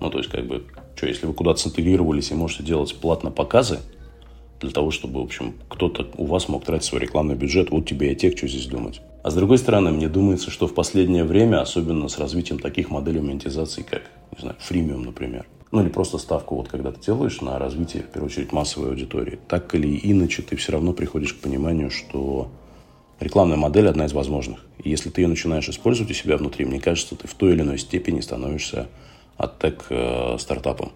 [0.00, 0.64] Ну, то есть, как бы,
[0.96, 3.80] что, если вы куда-то синтегрировались и можете делать платно показы,
[4.60, 8.12] для того, чтобы, в общем, кто-то у вас мог тратить свой рекламный бюджет, вот тебе
[8.12, 9.00] и тех, что здесь думать.
[9.22, 13.20] А с другой стороны, мне думается, что в последнее время, особенно с развитием таких моделей
[13.20, 14.02] монетизации, как,
[14.36, 18.06] не знаю, фримиум, например, ну или просто ставку, вот когда ты делаешь на развитие, в
[18.06, 22.50] первую очередь, массовой аудитории, так или иначе ты все равно приходишь к пониманию, что
[23.20, 24.64] рекламная модель одна из возможных.
[24.82, 27.60] И если ты ее начинаешь использовать у себя внутри, мне кажется, ты в той или
[27.60, 28.88] иной степени становишься
[29.40, 30.92] аттек э, стартапом.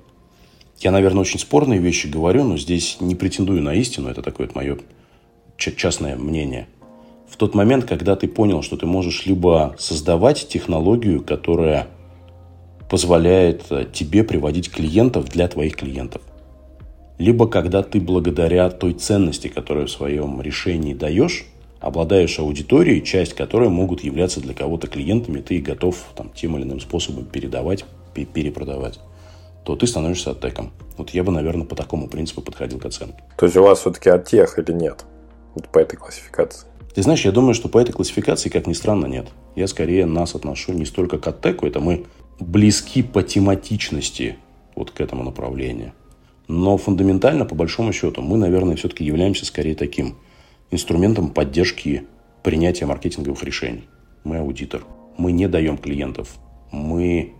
[0.78, 4.10] Я, наверное, очень спорные вещи говорю, но здесь не претендую на истину.
[4.10, 4.78] Это такое вот мое
[5.56, 6.68] частное мнение.
[7.28, 11.88] В тот момент, когда ты понял, что ты можешь либо создавать технологию, которая
[12.90, 16.20] позволяет э, тебе приводить клиентов для твоих клиентов,
[17.18, 21.46] либо когда ты благодаря той ценности, которую в своем решении даешь,
[21.80, 26.80] обладаешь аудиторией, часть которой могут являться для кого-то клиентами, ты готов там, тем или иным
[26.80, 29.00] способом передавать перепродавать,
[29.64, 30.72] то ты становишься оттеком.
[30.96, 33.24] Вот я бы, наверное, по такому принципу подходил к оценке.
[33.36, 35.04] То есть у вас все-таки от тех или нет?
[35.54, 36.66] Вот по этой классификации.
[36.94, 39.26] Ты знаешь, я думаю, что по этой классификации, как ни странно, нет.
[39.56, 42.06] Я скорее нас отношу не столько к оттеку, это мы
[42.38, 44.36] близки по тематичности
[44.76, 45.92] вот к этому направлению.
[46.46, 50.16] Но фундаментально, по большому счету, мы, наверное, все-таки являемся скорее таким
[50.70, 52.06] инструментом поддержки
[52.42, 53.88] принятия маркетинговых решений.
[54.24, 54.84] Мы аудитор.
[55.16, 56.36] Мы не даем клиентов.
[56.70, 57.34] Мы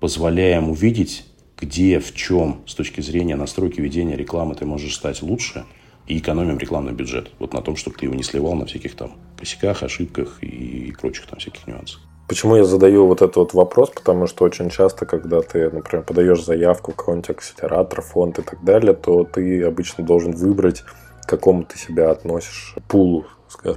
[0.00, 1.24] позволяем увидеть,
[1.56, 5.64] где, в чем с точки зрения настройки ведения рекламы ты можешь стать лучше
[6.06, 7.30] и экономим рекламный бюджет.
[7.38, 11.26] Вот на том, чтобы ты его не сливал на всяких там косяках, ошибках и прочих
[11.26, 12.00] там всяких нюансах.
[12.28, 13.90] Почему я задаю вот этот вот вопрос?
[13.90, 18.62] Потому что очень часто, когда ты, например, подаешь заявку в какой-нибудь акселератор, фонд и так
[18.62, 20.84] далее, то ты обычно должен выбрать,
[21.28, 23.26] какому ты себя относишь пулу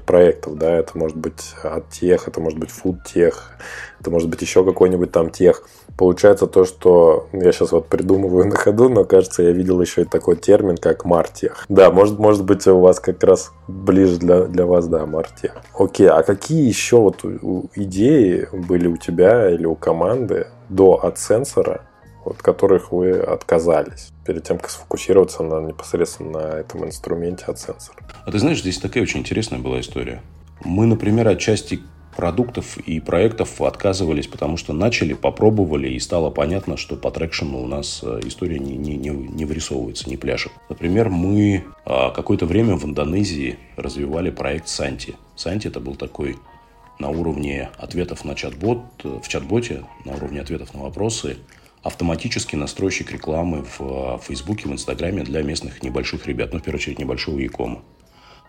[0.06, 3.52] проектов, да, это может быть от тех, это может быть food тех,
[4.00, 5.64] это может быть еще какой-нибудь там тех.
[5.98, 10.06] Получается то, что я сейчас вот придумываю на ходу, но кажется, я видел еще и
[10.06, 11.66] такой термин, как мартех.
[11.70, 15.56] Да, может, может быть у вас как раз ближе для, для вас, да, мартех.
[15.78, 17.24] Окей, а какие еще вот
[17.76, 21.82] идеи были у тебя или у команды до сенсора,
[22.26, 27.98] от которых вы отказались перед тем, как сфокусироваться на, непосредственно на этом инструменте от сенсора.
[28.26, 30.22] А ты знаешь, здесь такая очень интересная была история.
[30.64, 31.80] Мы, например, отчасти
[32.16, 37.68] продуктов и проектов отказывались, потому что начали, попробовали, и стало понятно, что по трекшену у
[37.68, 40.52] нас э, история не, не, не, не вырисовывается, не пляшет.
[40.70, 45.16] Например, мы а, какое-то время в Индонезии развивали проект Санти.
[45.36, 46.38] Санти это был такой
[47.00, 51.38] на уровне ответов на чат-бот, э, в чат-боте, на уровне ответов на вопросы,
[51.84, 56.80] автоматический настройщик рекламы в э, Фейсбуке, в Инстаграме для местных небольших ребят, ну, в первую
[56.80, 57.82] очередь, небольшого Якома.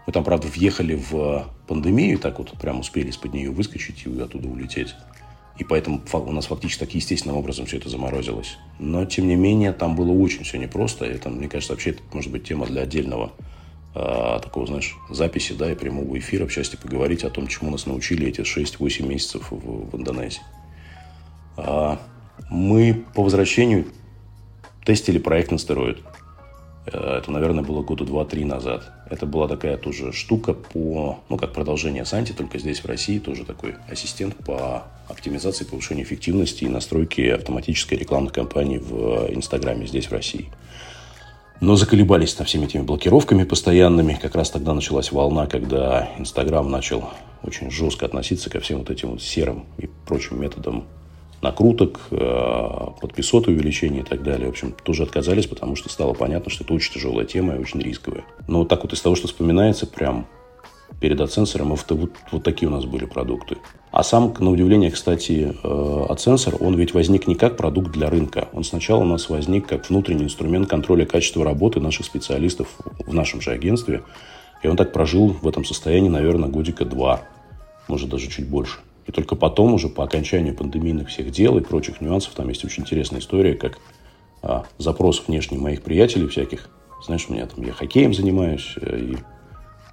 [0.06, 4.48] Мы там, правда, въехали в пандемию, так вот прям успели из-под нее выскочить и оттуда
[4.48, 4.94] улететь.
[5.58, 8.56] И поэтому у нас фактически так естественным образом все это заморозилось.
[8.78, 11.04] Но, тем не менее, там было очень все непросто.
[11.04, 13.32] Это, мне кажется, вообще это может быть тема для отдельного
[13.94, 17.86] э, такого, знаешь, записи, да, и прямого эфира, в части поговорить о том, чему нас
[17.86, 20.42] научили эти 6-8 месяцев в, в Индонезии.
[21.56, 22.00] А,
[22.50, 23.86] мы по возвращению
[24.84, 25.98] тестили проект на стероид.
[26.86, 28.90] Э, это, наверное, было года два-три назад.
[29.10, 33.44] Это была такая тоже штука по, ну, как продолжение Санти, только здесь, в России, тоже
[33.44, 40.12] такой ассистент по оптимизации, повышению эффективности и настройке автоматической рекламной кампании в Инстаграме здесь, в
[40.12, 40.48] России.
[41.60, 44.18] Но заколебались на всеми этими блокировками постоянными.
[44.20, 47.08] Как раз тогда началась волна, когда Инстаграм начал
[47.44, 50.86] очень жестко относиться ко всем вот этим вот серым и прочим методам
[51.42, 54.46] накруток, э, подписоты увеличения и так далее.
[54.46, 57.80] В общем, тоже отказались, потому что стало понятно, что это очень тяжелая тема и очень
[57.80, 58.24] рисковая.
[58.46, 60.26] Но вот так вот из того, что вспоминается, прям
[61.00, 63.56] перед отсенсором, вот, вот, такие у нас были продукты.
[63.90, 65.52] А сам, на удивление, кстати,
[66.08, 68.48] отсенсор, он ведь возник не как продукт для рынка.
[68.52, 72.68] Он сначала у нас возник как внутренний инструмент контроля качества работы наших специалистов
[73.04, 74.04] в нашем же агентстве,
[74.62, 77.22] И он так прожил в этом состоянии, наверное, годика два,
[77.88, 78.78] может, даже чуть больше.
[79.06, 82.82] И только потом, уже по окончанию пандемийных всех дел и прочих нюансов, там есть очень
[82.82, 83.78] интересная история, как
[84.42, 86.68] а, запрос внешний моих приятелей всяких.
[87.04, 89.16] Знаешь, у меня там, я хоккеем занимаюсь, э, и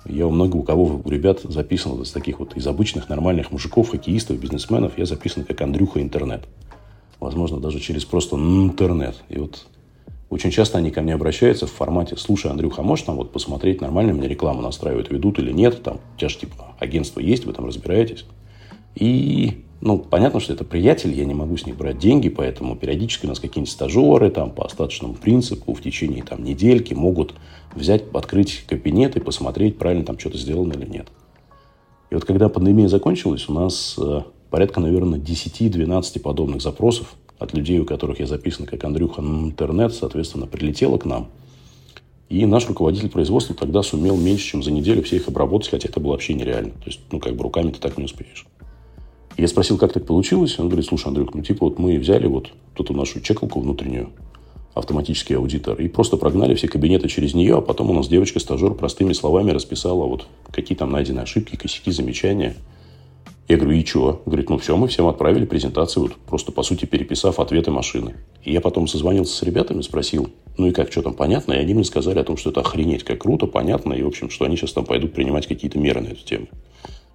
[0.05, 3.89] я у много у кого, у ребят записан из таких вот, из обычных нормальных мужиков,
[3.89, 6.47] хоккеистов, бизнесменов, я записан как Андрюха Интернет.
[7.19, 9.21] Возможно, даже через просто интернет.
[9.27, 9.65] И вот
[10.29, 13.81] очень часто они ко мне обращаются в формате, слушай, Андрюха, а можешь там вот посмотреть,
[13.81, 17.53] нормально мне рекламу настраивают, ведут или нет, там, у тебя же типа агентство есть, вы
[17.53, 18.25] там разбираетесь.
[18.95, 23.25] И, ну, понятно, что это приятель, я не могу с них брать деньги, поэтому периодически
[23.25, 27.33] у нас какие-нибудь стажеры там по остаточному принципу в течение там недельки могут
[27.73, 31.07] взять, открыть кабинет и посмотреть, правильно там что-то сделано или нет.
[32.09, 37.79] И вот когда пандемия закончилась, у нас э, порядка, наверное, 10-12 подобных запросов от людей,
[37.79, 41.29] у которых я записан как Андрюха интернет, соответственно, прилетело к нам.
[42.29, 45.99] И наш руководитель производства тогда сумел меньше, чем за неделю все их обработать, хотя это
[45.99, 46.71] было вообще нереально.
[46.71, 48.45] То есть, ну, как бы руками ты так не успеешь.
[49.37, 50.59] Я спросил, как так получилось.
[50.59, 54.09] Он говорит, слушай, Андрюк, ну, типа, вот мы взяли вот эту нашу чекалку внутреннюю,
[54.73, 59.13] автоматический аудитор, и просто прогнали все кабинеты через нее, а потом у нас девочка-стажер простыми
[59.13, 62.55] словами расписала, вот какие там найдены ошибки, косяки, замечания–
[63.49, 64.21] я говорю, и что?
[64.27, 68.13] Говорит, ну все, мы всем отправили презентацию, вот просто по сути переписав ответы машины.
[68.43, 71.53] И я потом созвонился с ребятами, спросил, ну и как, что там понятно?
[71.53, 74.29] И они мне сказали о том, что это охренеть как круто, понятно, и в общем,
[74.29, 76.45] что они сейчас там пойдут принимать какие-то меры на эту тему.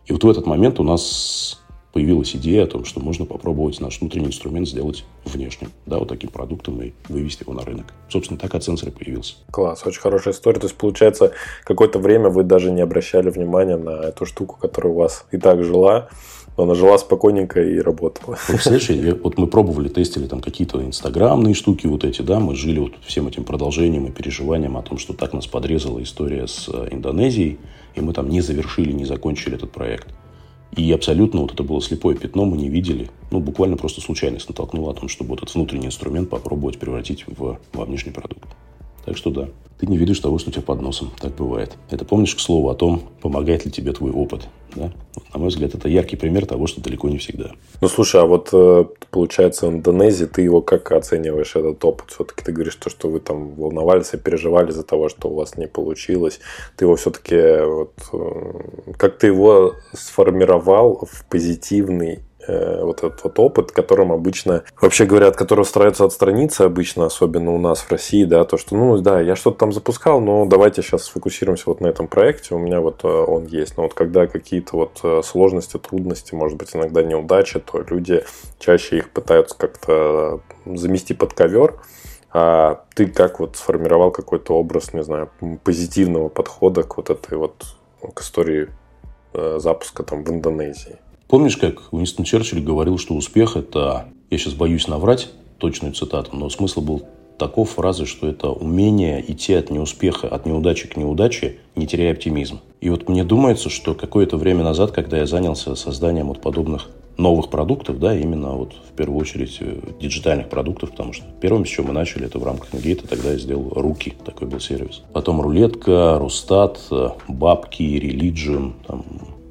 [0.06, 1.62] И вот в этот момент у нас
[1.94, 6.28] появилась идея о том, что можно попробовать наш внутренний инструмент сделать внешним, да, вот таким
[6.28, 7.86] продуктом и вывести его на рынок.
[8.08, 9.36] Собственно, так от сенсора появился.
[9.52, 10.58] Класс, очень хорошая история.
[10.58, 11.30] То есть, получается,
[11.62, 15.62] какое-то время вы даже не обращали внимания на эту штуку, которая у вас и так
[15.62, 16.08] жила,
[16.56, 18.38] но она жила спокойненько и работала.
[18.48, 22.80] Вот, представляешь, вот мы пробовали, тестили там какие-то инстаграмные штуки вот эти, да, мы жили
[22.80, 26.88] вот всем этим продолжением и переживанием о том, что так нас подрезала история с э,
[26.90, 27.58] Индонезией,
[27.94, 30.08] и мы там не завершили, не закончили этот проект.
[30.76, 33.08] И абсолютно вот это было слепое пятно, мы не видели.
[33.30, 37.58] Ну, буквально просто случайность натолкнула о том, чтобы вот этот внутренний инструмент попробовать превратить в,
[37.72, 38.44] во внешний продукт.
[39.04, 41.10] Так что да, ты не видишь того, что у тебя под носом.
[41.20, 41.72] Так бывает.
[41.90, 44.48] Это помнишь, к слову, о том, помогает ли тебе твой опыт.
[44.74, 44.92] Да?
[45.14, 47.52] Вот, на мой взгляд, это яркий пример того, что далеко не всегда.
[47.80, 52.10] Ну, слушай, а вот э, получается, в Индонезии ты его как оцениваешь, этот опыт?
[52.10, 55.56] Все-таки ты говоришь, то, что вы там волновались и переживали за того, что у вас
[55.56, 56.40] не получилось.
[56.76, 63.72] Ты его все-таки, вот, э, как ты его сформировал в позитивный вот этот вот опыт,
[63.72, 68.44] которым обычно, вообще говоря, от которого стараются отстраниться обычно, особенно у нас в России, да,
[68.44, 72.08] то, что, ну, да, я что-то там запускал, но давайте сейчас сфокусируемся вот на этом
[72.08, 73.76] проекте, у меня вот э, он есть.
[73.76, 78.24] Но вот когда какие-то вот э, сложности, трудности, может быть, иногда неудачи, то люди
[78.58, 81.80] чаще их пытаются как-то замести под ковер,
[82.32, 85.30] а ты как вот сформировал какой-то образ, не знаю,
[85.62, 87.64] позитивного подхода к вот этой вот
[88.12, 88.68] к истории
[89.32, 90.98] запуска там в Индонезии?
[91.28, 96.50] Помнишь, как Уинстон Черчилль говорил, что успех– это, я сейчас боюсь наврать точную цитату, но
[96.50, 97.02] смысл был
[97.38, 102.60] таков фразы, что это умение идти от неуспеха, от неудачи к неудаче, не теряя оптимизм.
[102.80, 107.48] И вот мне думается, что какое-то время назад, когда я занялся созданием вот подобных новых
[107.48, 111.88] продуктов, да, именно вот в первую очередь э, диджитальных продуктов, потому что первым, с чего
[111.88, 115.02] мы начали, это в рамках Ингейта, тогда я сделал Руки, такой был сервис.
[115.12, 119.04] Потом Рулетка, Рустат, э, Бабки, Religion, там,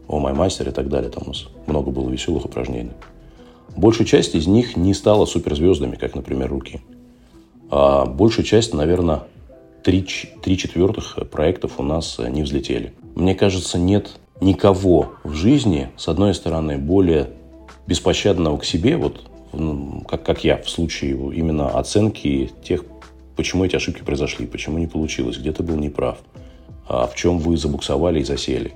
[0.08, 1.10] о май мастер и так далее.
[1.10, 2.92] Там у нас много было веселых упражнений.
[3.76, 6.82] Большая часть из них не стала суперзвездами, как, например, руки.
[7.70, 9.24] А большая часть, наверное,
[9.84, 10.06] три,
[10.44, 12.94] три четвертых проектов у нас не взлетели.
[13.16, 17.30] Мне кажется, нет никого в жизни, с одной стороны, более
[17.88, 19.22] беспощадного к себе, вот
[20.08, 22.84] как, как я в случае именно оценки тех,
[23.36, 26.18] почему эти ошибки произошли, почему не получилось, где ты был неправ,
[26.88, 28.74] а в чем вы забуксовали и засели.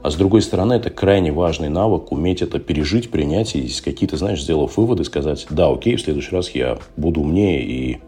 [0.00, 4.42] А с другой стороны, это крайне важный навык, уметь это пережить, принять и какие-то, знаешь,
[4.42, 7.98] сделав выводы, сказать, да, окей, в следующий раз я буду умнее и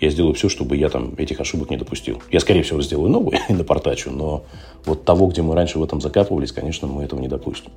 [0.00, 2.22] я сделаю все, чтобы я там этих ошибок не допустил.
[2.30, 4.44] Я, скорее всего, сделаю новые и напортачу, но
[4.84, 7.70] вот того, где мы раньше в этом закапывались, конечно, мы этого не допустим.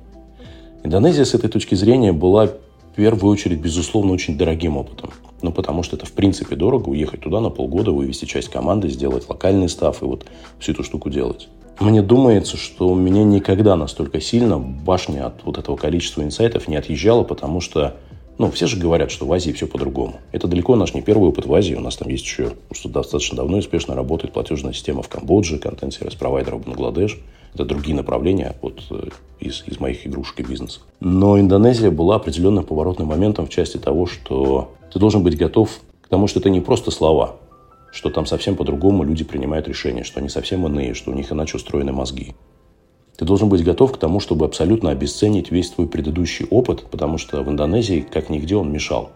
[0.84, 5.10] Индонезия с этой точки зрения была в первую очередь, безусловно, очень дорогим опытом.
[5.40, 9.28] Ну, потому что это, в принципе, дорого уехать туда на полгода, вывести часть команды, сделать
[9.28, 10.26] локальный став и вот
[10.58, 11.48] всю эту штуку делать.
[11.80, 16.76] Мне думается, что у меня никогда настолько сильно башня от вот этого количества инсайтов не
[16.76, 17.96] отъезжала, потому что,
[18.38, 20.20] ну, все же говорят, что в Азии все по-другому.
[20.32, 21.74] Это далеко наш не первый опыт в Азии.
[21.74, 26.14] У нас там есть еще, что достаточно давно успешно работает платежная система в Камбодже, контент-сервис
[26.14, 27.18] провайдера в Бангладеш.
[27.54, 29.08] Это другие направления вот, э,
[29.40, 30.80] из, из моих игрушек и бизнеса.
[31.00, 35.70] Но Индонезия была определенным поворотным моментом в части того, что ты должен быть готов
[36.00, 37.36] к тому, что это не просто слова.
[37.92, 41.58] Что там совсем по-другому люди принимают решения, что они совсем иные, что у них иначе
[41.58, 42.34] устроены мозги.
[43.16, 47.42] Ты должен быть готов к тому, чтобы абсолютно обесценить весь твой предыдущий опыт, потому что
[47.42, 49.12] в Индонезии, как нигде, он мешал.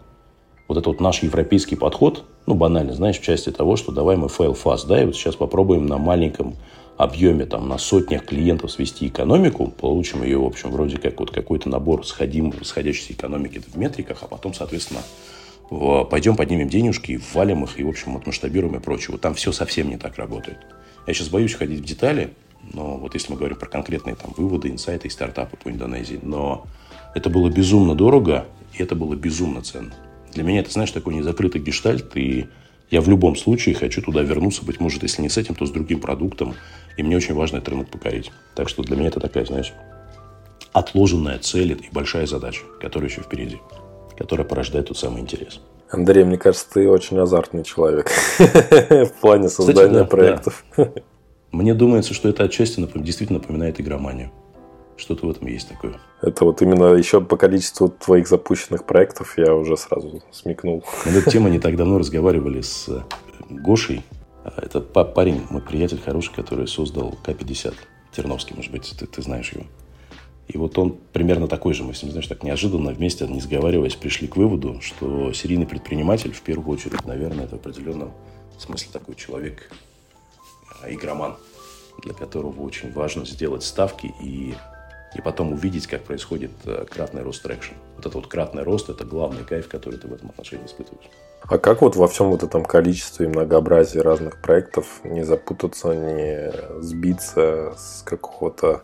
[0.67, 4.27] Вот это вот наш европейский подход, ну, банально, знаешь, в части того, что давай мы
[4.27, 6.55] fail fast, да, и вот сейчас попробуем на маленьком
[6.97, 11.69] объеме, там, на сотнях клиентов свести экономику, получим ее, в общем, вроде как вот какой-то
[11.69, 15.01] набор сходим, сходящейся экономики в метриках, а потом, соответственно,
[15.69, 19.11] пойдем поднимем денежки, валим их и, в общем, отмасштабируем и прочее.
[19.11, 20.57] Вот там все совсем не так работает.
[21.05, 22.33] Я сейчас боюсь ходить в детали,
[22.73, 26.65] но вот если мы говорим про конкретные там выводы, инсайты и стартапы по Индонезии, но
[27.15, 28.45] это было безумно дорого,
[28.77, 29.93] и это было безумно ценно.
[30.33, 32.47] Для меня это, знаешь, такой незакрытый гештальт, и
[32.91, 35.71] я в любом случае хочу туда вернуться, быть может, если не с этим, то с
[35.71, 36.55] другим продуктом,
[36.95, 38.31] и мне очень важно этот рынок покорить.
[38.55, 39.73] Так что для меня это такая, знаешь,
[40.73, 43.59] отложенная цель и большая задача, которая еще впереди
[44.17, 45.61] которая порождает тот самый интерес.
[45.89, 48.09] Андрей, мне кажется, ты очень азартный человек
[48.39, 50.65] в плане создания проектов.
[51.51, 54.31] Мне думается, что это отчасти действительно напоминает игроманию.
[54.97, 55.99] Что-то в этом есть такое.
[56.21, 60.83] Это вот именно еще по количеству твоих запущенных проектов я уже сразу смекнул.
[61.05, 63.01] На эту тему не так давно разговаривали с э,
[63.49, 64.03] Гошей.
[64.43, 67.75] А, это парень, мой приятель хороший, который создал К-50.
[68.11, 69.65] Терновский, может быть, ты, ты знаешь его.
[70.47, 71.83] И вот он примерно такой же.
[71.83, 76.31] Мы с ним, знаешь, так неожиданно вместе, не сговариваясь, пришли к выводу, что серийный предприниматель,
[76.31, 78.13] в первую очередь, наверное, это в определенном
[78.57, 79.69] смысле такой человек,
[80.81, 81.35] а, игроман,
[82.03, 84.55] для которого очень важно сделать ставки и,
[85.15, 87.73] и потом увидеть, как происходит э, кратный рост traction.
[87.95, 91.09] Вот этот вот кратный рост– это главный кайф, который ты в этом отношении испытываешь.
[91.41, 96.51] А как вот во всем вот этом количестве и многообразии разных проектов не запутаться, не
[96.81, 98.83] сбиться с какого-то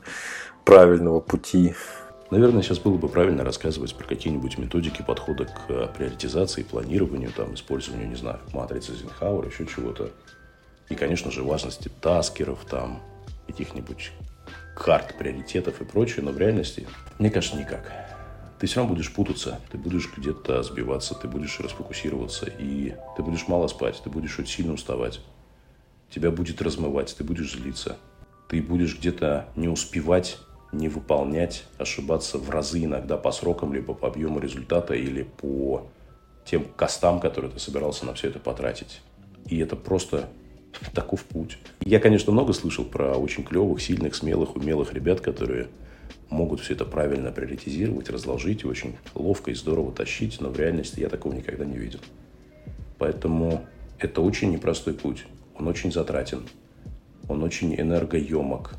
[0.66, 1.74] правильного пути.
[2.32, 7.54] Наверное, сейчас было бы правильно рассказывать про какие-нибудь методики подхода к э, приоритизации, планированию, там,
[7.54, 10.10] использованию, не знаю, матрицы Эйзенхауэра, еще чего-то.
[10.90, 13.02] И, конечно же, важности таскеров, там,
[13.48, 14.12] каких-нибудь
[14.76, 16.88] карт приоритетов и прочее, но в реальности,
[17.20, 17.92] мне кажется, никак.
[18.60, 23.48] Ты все равно будешь путаться, ты будешь где-то сбиваться, ты будешь расфокусироваться, и ты будешь
[23.48, 25.20] мало спать, ты будешь очень сильно уставать.
[26.10, 27.98] Тебя будет размывать, ты будешь злиться,
[28.48, 30.38] ты будешь где-то не успевать
[30.74, 35.88] не выполнять, ошибаться в разы иногда по срокам, либо по объему результата, или по
[36.46, 39.02] тем костам, которые ты собирался на все это потратить.
[39.46, 40.30] И это просто
[40.94, 41.58] таков путь.
[41.82, 45.68] Я, конечно, много слышал про очень клевых, сильных, смелых, умелых ребят, которые
[46.30, 51.10] могут все это правильно приоритизировать, разложить, очень ловко и здорово тащить, но в реальности я
[51.10, 52.00] такого никогда не видел.
[52.98, 53.66] Поэтому
[54.00, 55.26] это очень непростой путь.
[55.58, 56.48] Он очень затратен,
[57.30, 58.76] он очень энергоемок,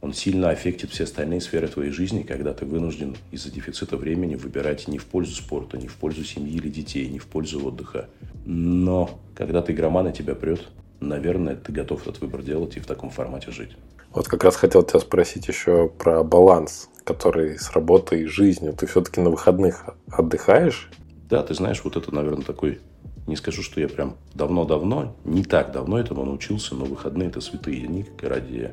[0.00, 4.86] он сильно аффектит все остальные сферы твоей жизни, когда ты вынужден из-за дефицита времени выбирать
[4.86, 8.08] не в пользу спорта, не в пользу семьи или детей, не в пользу отдыха.
[8.46, 10.68] Но когда ты игроман и тебя прет,
[11.00, 13.76] наверное, ты готов этот выбор делать и в таком формате жить.
[14.12, 18.74] Вот как раз хотел тебя спросить еще про баланс, который с работой и жизнью.
[18.74, 20.90] Ты все-таки на выходных отдыхаешь?
[21.28, 22.80] Да, ты знаешь, вот это, наверное, такой...
[23.26, 27.86] Не скажу, что я прям давно-давно, не так давно этому научился, но выходные– это святые
[27.86, 28.72] дни ради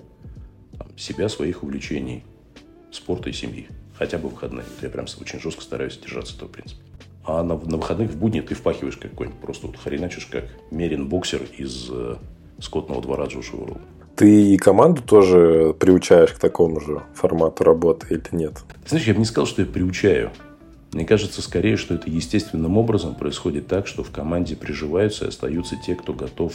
[0.77, 2.23] там, себя, своих увлечений,
[2.91, 3.67] спорта и семьи.
[3.97, 4.65] Хотя бы выходные.
[4.65, 6.81] Вот я прям очень жестко стараюсь держаться этого принципа.
[7.23, 11.41] А на, на выходных в будни ты впахиваешь какой-нибудь, просто вот хреначишь как мерин боксер
[11.57, 12.17] из э,
[12.59, 13.81] скотного двора Джоша Уоррелла.
[14.15, 18.53] Ты и команду тоже приучаешь к такому же формату работы или нет?
[18.83, 20.31] Ты знаешь, я бы не сказал, что я приучаю.
[20.93, 25.75] Мне кажется, скорее, что это естественным образом происходит так, что в команде приживаются и остаются
[25.75, 26.53] те, кто готов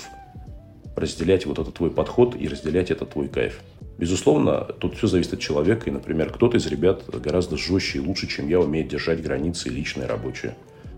[0.96, 3.60] разделять вот этот твой подход и разделять этот твой кайф.
[3.98, 5.90] Безусловно, тут все зависит от человека.
[5.90, 10.06] И, например, кто-то из ребят гораздо жестче и лучше, чем я, умеет держать границы личные,
[10.06, 10.56] рабочие.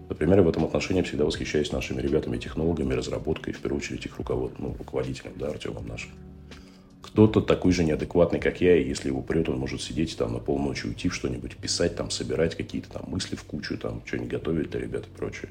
[0.09, 4.19] Например, в этом отношении я всегда восхищаюсь нашими ребятами, технологами, разработкой, в первую очередь их
[4.19, 4.53] руковод...
[4.59, 6.11] ну, руководителем, да, Артемом нашим.
[7.03, 10.39] Кто-то такой же неадекватный, как я, и если его прет, он может сидеть там на
[10.39, 14.71] полночи, уйти в что-нибудь, писать, там, собирать какие-то там мысли в кучу, там, что-нибудь готовить
[14.71, 15.51] для ребят и прочее.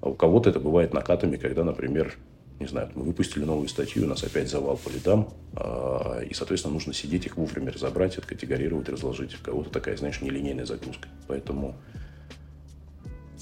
[0.00, 2.16] А у кого-то это бывает накатами, когда, например,
[2.60, 6.74] не знаю, мы выпустили новую статью, у нас опять завал по лидам, а, и, соответственно,
[6.74, 9.36] нужно сидеть их вовремя разобрать, откатегорировать, разложить.
[9.40, 11.08] У кого-то такая, знаешь, нелинейная загрузка.
[11.28, 11.76] Поэтому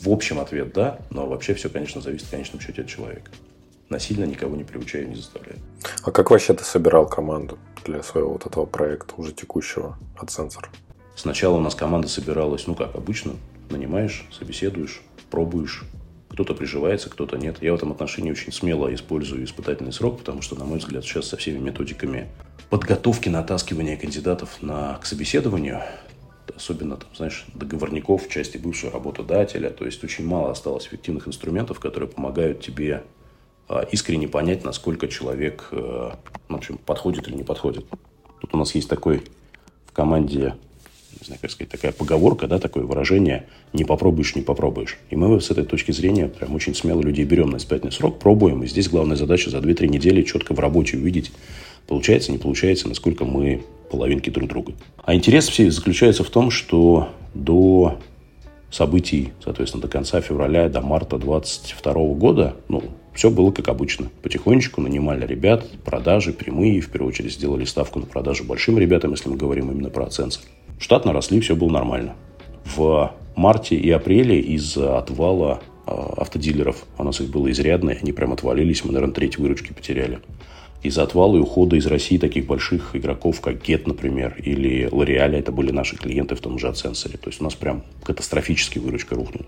[0.03, 3.31] в общем ответ да, но вообще все, конечно, зависит в конечном счете от человека.
[3.89, 5.59] Насильно никого не приучаю, не заставляю.
[6.03, 10.69] А как вообще ты собирал команду для своего вот этого проекта, уже текущего от сенсора?
[11.15, 13.33] Сначала у нас команда собиралась, ну как обычно,
[13.71, 15.01] нанимаешь, собеседуешь,
[15.31, 15.85] пробуешь,
[16.37, 17.63] кто-то приживается, кто-то нет.
[17.63, 21.29] Я в этом отношении очень смело использую испытательный срок, потому что, на мой взгляд, сейчас
[21.29, 22.29] со всеми методиками
[22.69, 25.81] подготовки, натаскивания кандидатов на, к собеседованию,
[26.55, 31.81] особенно, там, знаешь, договорников в части бывшего работодателя, то есть очень мало осталось эффективных инструментов,
[31.81, 33.05] которые помогают тебе
[33.67, 36.11] а, искренне понять, насколько человек э,
[36.49, 37.87] в общем, подходит или не подходит.
[38.43, 39.23] Тут у нас есть такой
[39.87, 40.55] в команде,
[41.21, 44.99] не знаю, как сказать, такая поговорка, да, такое выражение «не попробуешь, не попробуешь».
[45.11, 48.63] И мы с этой точки зрения прям очень смело людей берем на испытательный срок, пробуем.
[48.63, 51.33] И здесь главная задача за 2-3 недели четко в работе увидеть,
[51.87, 54.73] получается, не получается, насколько мы половинки друг друга.
[54.99, 57.99] А интерес все заключается в том, что до
[58.71, 62.83] событий, соответственно, до конца февраля, до марта 2022 года, ну,
[63.15, 64.11] все было как обычно.
[64.23, 69.31] Потихонечку нанимали ребят, продажи прямые, в первую очередь сделали ставку на продажу большим ребятам, если
[69.31, 70.41] мы говорим именно про оценки.
[70.79, 72.15] Штатно росли, все было нормально.
[72.65, 78.33] В марте и апреле из-за отвала э, автодилеров, у нас их было изрядно, они прям
[78.33, 80.21] отвалились, мы, наверное, треть выручки потеряли
[80.87, 85.53] из-за отвала и ухода из России таких больших игроков, как Get, например, или L'Oreal, это
[85.53, 87.17] были наши клиенты в том же AdSense.
[87.19, 89.47] То есть у нас прям катастрофически выручка рухнула.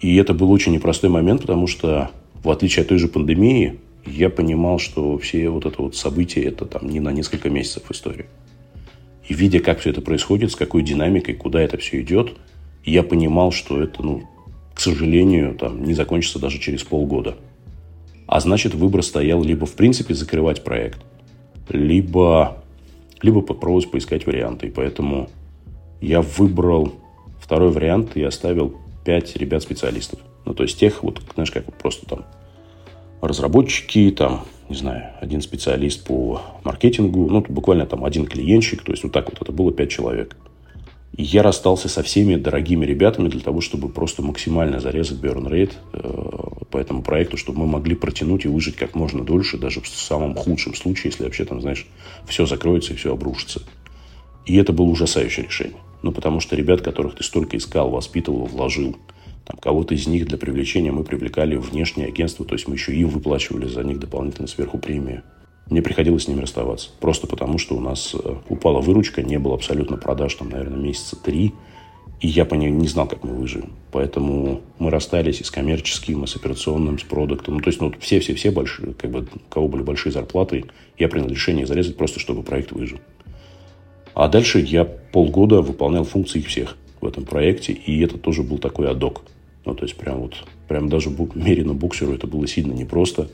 [0.00, 2.10] И это был очень непростой момент, потому что,
[2.42, 6.66] в отличие от той же пандемии, я понимал, что все вот это вот события, это
[6.66, 8.26] там не на несколько месяцев история.
[9.32, 12.36] Видя, как все это происходит, с какой динамикой, куда это все идет,
[12.84, 14.28] я понимал, что это, ну,
[14.74, 17.36] к сожалению, там, не закончится даже через полгода.
[18.26, 21.00] А значит, выбор стоял либо в принципе закрывать проект,
[21.68, 22.62] либо,
[23.22, 24.66] либо попробовать поискать варианты.
[24.66, 25.30] И поэтому
[26.00, 26.92] я выбрал
[27.40, 30.20] второй вариант и оставил 5 ребят-специалистов.
[30.44, 32.24] Ну, то есть тех, вот, знаешь, как просто там
[33.20, 39.04] разработчики, там, не знаю, один специалист по маркетингу, ну, буквально там один клиентщик, то есть
[39.04, 40.36] вот так вот это было 5 человек.
[41.14, 45.72] И я расстался со всеми дорогими ребятами для того, чтобы просто максимально зарезать burn rate
[45.92, 49.88] э, по этому проекту, чтобы мы могли протянуть и выжить как можно дольше, даже в
[49.88, 51.86] самом худшем случае, если вообще там, знаешь,
[52.26, 53.60] все закроется и все обрушится.
[54.46, 55.76] И это было ужасающее решение.
[56.02, 58.96] Ну, потому что ребят, которых ты столько искал, воспитывал, вложил,
[59.44, 63.08] там, кого-то из них для привлечения мы привлекали внешнее агентство, то есть мы еще им
[63.08, 65.22] выплачивали за них дополнительно сверху премию.
[65.68, 66.90] Мне приходилось с ними расставаться.
[67.00, 71.16] Просто потому, что у нас э, упала выручка, не было абсолютно продаж, там, наверное, месяца
[71.16, 71.54] три.
[72.20, 73.72] И я по ней не знал, как мы выживем.
[73.90, 77.54] Поэтому мы расстались и с коммерческим, и с операционным, с продуктом.
[77.54, 80.66] Ну, то есть, ну, все-все-все большие, как бы, у кого были большие зарплаты,
[80.98, 82.98] я принял решение зарезать просто, чтобы проект выжил.
[84.14, 88.88] А дальше я полгода выполнял функции всех в этом проекте, и это тоже был такой
[88.88, 89.22] адок.
[89.64, 90.34] Ну, то есть, прям вот,
[90.68, 93.28] прям даже мерено буксеру это было сильно непросто.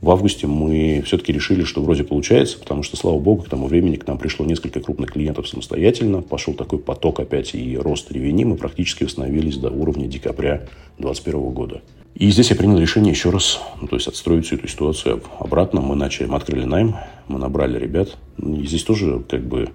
[0.00, 3.94] В августе мы все-таки решили, что вроде получается, потому что, слава богу, к тому времени
[3.94, 6.22] к нам пришло несколько крупных клиентов самостоятельно.
[6.22, 8.42] Пошел такой поток опять и рост ревени.
[8.42, 10.66] Мы практически восстановились до уровня декабря
[10.98, 11.82] 2021 года.
[12.16, 15.80] И здесь я принял решение еще раз, ну, то есть отстроить всю эту ситуацию обратно.
[15.80, 16.96] Мы начали, мы открыли найм,
[17.28, 18.18] мы набрали ребят.
[18.38, 19.68] И здесь тоже как бы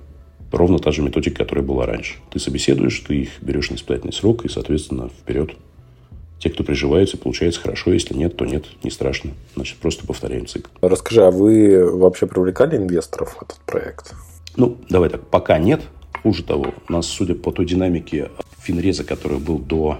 [0.51, 2.15] ровно та же методика, которая была раньше.
[2.31, 5.51] Ты собеседуешь, ты их берешь на испытательный срок и, соответственно, вперед
[6.39, 7.91] те, кто приживаются, получается хорошо.
[7.91, 9.31] Если нет, то нет, не страшно.
[9.55, 10.69] Значит, просто повторяем цикл.
[10.81, 14.13] Расскажи, а вы вообще привлекали инвесторов в этот проект?
[14.55, 15.81] Ну, давай так, пока нет.
[16.23, 18.29] Хуже того, у нас, судя по той динамике
[18.59, 19.99] финреза, который был до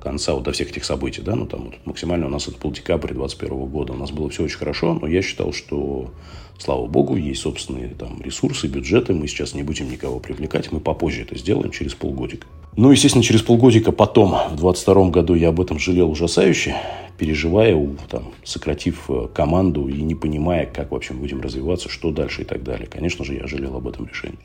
[0.00, 2.70] конца вот до всех этих событий, да, ну там вот максимально у нас это был
[2.70, 6.10] декабрь 2021 года, у нас было все очень хорошо, но я считал, что,
[6.58, 11.22] слава богу, есть собственные там ресурсы, бюджеты, мы сейчас не будем никого привлекать, мы попозже
[11.22, 12.46] это сделаем, через полгодика.
[12.76, 16.76] Ну, естественно, через полгодика потом, в 22 году, я об этом жалел ужасающе,
[17.18, 17.76] переживая,
[18.08, 22.44] там, сократив э, команду и не понимая, как вообще мы будем развиваться, что дальше и
[22.44, 22.86] так далее.
[22.86, 24.38] Конечно же, я жалел об этом решении.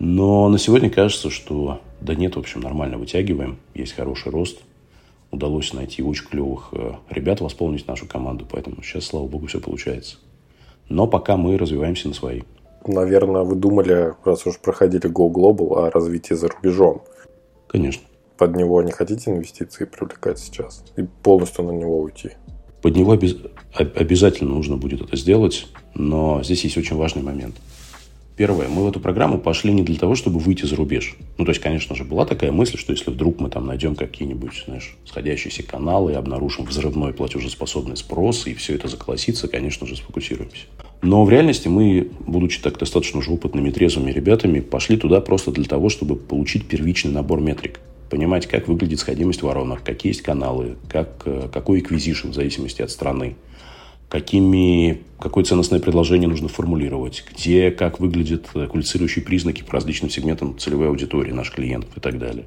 [0.00, 4.60] Но на сегодня кажется, что да нет, в общем, нормально вытягиваем, есть хороший рост.
[5.30, 10.18] Удалось найти очень клевых э, ребят, восполнить нашу команду, поэтому сейчас, слава богу, все получается.
[10.88, 12.42] Но пока мы развиваемся на свои.
[12.86, 17.02] Наверное, вы думали, раз уж проходили Go Global, о развитии за рубежом.
[17.66, 18.02] Конечно.
[18.38, 20.84] Под него не хотите инвестиции привлекать сейчас?
[20.96, 22.30] И полностью на него уйти?
[22.82, 23.36] Под него обез...
[23.74, 27.56] обязательно нужно будет это сделать, но здесь есть очень важный момент.
[28.36, 31.16] Первое, мы в эту программу пошли не для того, чтобы выйти за рубеж.
[31.38, 34.64] Ну, то есть, конечно же, была такая мысль, что если вдруг мы там найдем какие-нибудь,
[34.66, 40.66] знаешь, сходящиеся каналы обнаружим взрывной платежеспособный спрос, и все это заколосится, конечно же, сфокусируемся.
[41.00, 45.64] Но в реальности мы, будучи так достаточно уже опытными, трезвыми ребятами, пошли туда просто для
[45.64, 47.80] того, чтобы получить первичный набор метрик.
[48.10, 52.90] Понимать, как выглядит сходимость воронок, какие есть каналы, как, э, какой эквизишн в зависимости от
[52.90, 53.34] страны,
[54.08, 60.88] какими, какое ценностное предложение нужно формулировать, где, как выглядят квалифицирующие признаки по различным сегментам целевой
[60.88, 62.44] аудитории наших клиентов и так далее.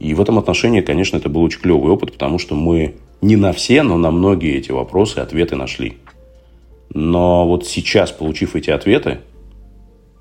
[0.00, 3.52] И в этом отношении, конечно, это был очень клевый опыт, потому что мы не на
[3.52, 5.98] все, но на многие эти вопросы ответы нашли.
[6.90, 9.20] Но вот сейчас, получив эти ответы,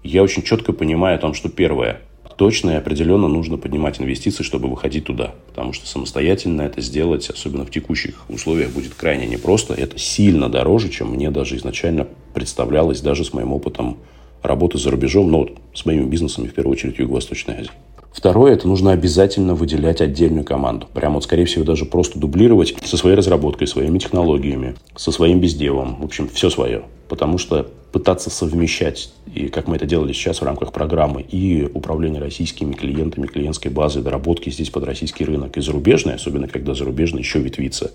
[0.04, 2.02] я очень четко понимаю о том, что первое,
[2.36, 5.36] точно и определенно нужно поднимать инвестиции, чтобы выходить туда.
[5.48, 9.74] Потому что самостоятельно это сделать, особенно в текущих условиях, будет крайне непросто.
[9.74, 13.98] Это сильно дороже, чем мне даже изначально представлялось, даже с моим опытом
[14.42, 17.72] работы за рубежом, но вот с моими бизнесами, в первую очередь, Юго-Восточной Азии.
[18.12, 20.88] Второе, это нужно обязательно выделять отдельную команду.
[20.94, 26.00] Прямо вот, скорее всего, даже просто дублировать со своей разработкой, своими технологиями, со своим безделом.
[26.00, 26.84] В общем, все свое.
[27.10, 32.20] Потому что пытаться совмещать, и как мы это делали сейчас в рамках программы, и управление
[32.20, 37.40] российскими клиентами, клиентской базой, доработки здесь под российский рынок и зарубежный, особенно когда зарубежный еще
[37.40, 37.92] ветвится.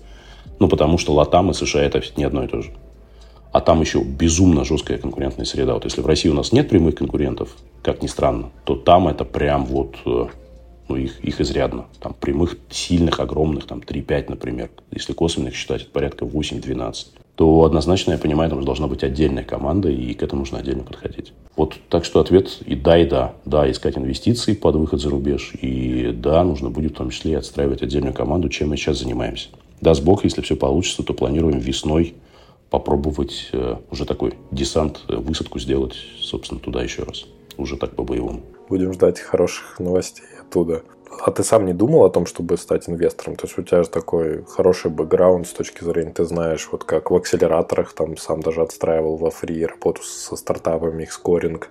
[0.59, 2.71] Ну, потому что Латам и США это не одно и то же
[3.51, 5.73] а там еще безумно жесткая конкурентная среда.
[5.73, 9.25] Вот если в России у нас нет прямых конкурентов, как ни странно, то там это
[9.25, 10.27] прям вот, э,
[10.87, 11.85] ну, их, их изрядно.
[11.99, 14.69] Там прямых, сильных, огромных, там 3-5, например.
[14.91, 17.07] Если косвенных считать, это порядка 8-12
[17.39, 21.31] то однозначно, я понимаю, там должна быть отдельная команда, и к этому нужно отдельно подходить.
[21.55, 23.31] Вот так что ответ и да, и да.
[23.45, 27.35] Да, искать инвестиции под выход за рубеж, и да, нужно будет в том числе и
[27.35, 29.47] отстраивать отдельную команду, чем мы сейчас занимаемся.
[29.79, 32.15] Даст Бог, если все получится, то планируем весной
[32.69, 37.25] попробовать э, уже такой десант, э, высадку сделать, собственно, туда еще раз.
[37.55, 38.41] Уже так по-боевому.
[38.67, 40.83] Будем ждать хороших новостей оттуда.
[41.25, 43.35] А ты сам не думал о том, чтобы стать инвестором?
[43.35, 47.11] То есть у тебя же такой хороший бэкграунд с точки зрения, ты знаешь, вот как
[47.11, 51.69] в акселераторах, там сам даже отстраивал воронку работу со стартапами, их скоринг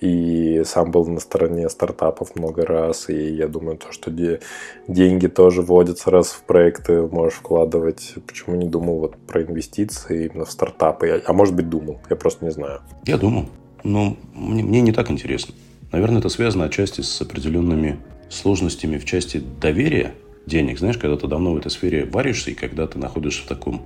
[0.00, 4.40] и сам был на стороне стартапов много раз, и я думаю, то, что де-
[4.88, 8.14] деньги тоже вводятся раз в проекты, можешь вкладывать.
[8.26, 11.22] Почему не думал вот про инвестиции именно в стартапы?
[11.24, 12.80] А может быть, думал, я просто не знаю.
[13.04, 13.46] Я думал,
[13.84, 15.54] но мне, мне не так интересно.
[15.92, 17.98] Наверное, это связано отчасти с определенными
[18.30, 20.14] сложностями в части доверия
[20.46, 20.78] денег.
[20.78, 23.82] Знаешь, когда ты давно в этой сфере варишься, и когда ты находишься в таком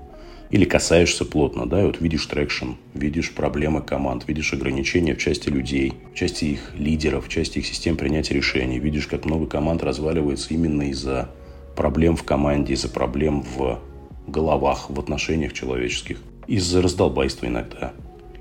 [0.51, 5.49] или касаешься плотно, да, и вот видишь traction, видишь проблемы команд, видишь ограничения в части
[5.49, 9.83] людей, в части их лидеров, в части их систем принятия решений, видишь, как много команд
[9.83, 11.31] разваливается именно из-за
[11.75, 13.81] проблем в команде, из-за проблем в
[14.29, 17.93] головах, в отношениях человеческих, из-за раздолбайства иногда,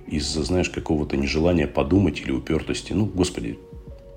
[0.06, 2.94] из-за, знаешь, какого-то нежелания подумать или упертости.
[2.94, 3.58] Ну, господи,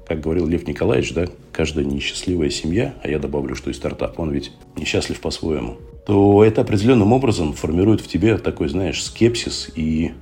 [0.07, 4.30] как говорил Лев Николаевич, да, каждая несчастливая семья, а я добавлю, что и стартап, он
[4.30, 10.12] ведь несчастлив по-своему то это определенным образом формирует в тебе такой, знаешь, скепсис и,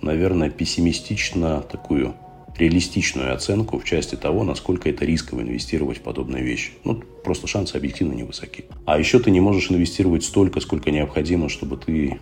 [0.00, 2.14] наверное, пессимистично такую
[2.56, 6.72] реалистичную оценку в части того, насколько это рисково инвестировать в подобные вещи.
[6.84, 8.64] Ну, просто шансы объективно невысоки.
[8.86, 12.18] А еще ты не можешь инвестировать столько, сколько необходимо, чтобы ты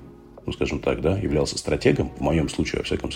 [0.48, 2.10] ну, скажем так, да, являлся стратегом.
[2.16, 3.10] В моем случае, во всяком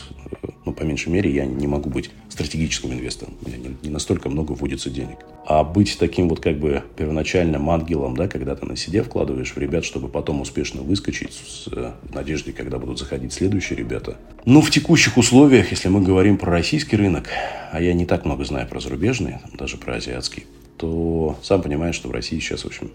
[0.66, 3.34] ну, по меньшей мере, я не могу быть стратегическим инвестором.
[3.42, 5.16] У меня не, не настолько много вводится денег.
[5.46, 9.56] А быть таким вот как бы первоначальным ангелом, да, когда ты на себе вкладываешь в
[9.56, 14.18] ребят, чтобы потом успешно выскочить с э, надеждой, когда будут заходить следующие ребята.
[14.44, 17.30] Ну, в текущих условиях, если мы говорим про российский рынок,
[17.72, 20.44] а я не так много знаю про зарубежные, даже про азиатский,
[20.76, 22.90] то сам понимаешь, что в России сейчас, в общем,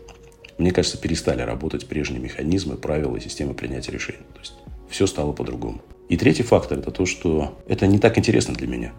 [0.58, 4.26] мне кажется, перестали работать прежние механизмы, правила и системы принятия решений.
[4.34, 4.54] То есть
[4.90, 5.82] все стало по-другому.
[6.10, 8.94] И третий фактор– это то, что это не так интересно для меня.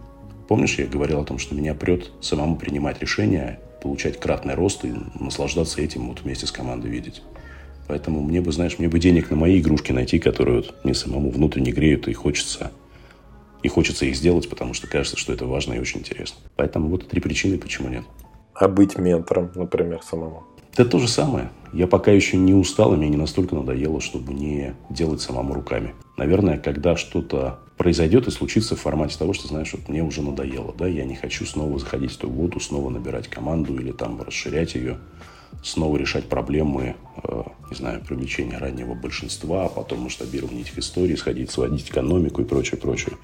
[0.46, 4.92] Помнишь, я говорил о том, что меня прет самому принимать решения, получать кратный рост и
[5.18, 7.22] наслаждаться этим вот вместе с командой видеть.
[7.86, 11.30] Поэтому мне бы, знаешь, мне бы денег на мои игрушки найти, которые вот мне самому
[11.30, 12.70] внутренне греют и хочется,
[13.62, 16.38] и хочется их сделать, потому что кажется, что это важно и очень интересно.
[16.56, 18.04] Поэтому вот три причины, почему нет.
[18.54, 20.44] А быть ментором, например, самому?
[20.78, 21.50] Это то же самое.
[21.72, 25.92] Я пока еще не устал, и мне не настолько надоело, чтобы не делать самому руками.
[26.16, 30.72] Наверное, когда что-то произойдет и случится в формате того, что, знаешь, вот мне уже надоело,
[30.78, 34.76] да, я не хочу снова заходить в ту воду, снова набирать команду или там расширять
[34.76, 34.98] ее,
[35.64, 41.50] снова решать проблемы, э, не знаю, привлечения раннего большинства, а потом масштабирование этих историй, сходить,
[41.50, 43.16] сводить экономику и прочее, прочее.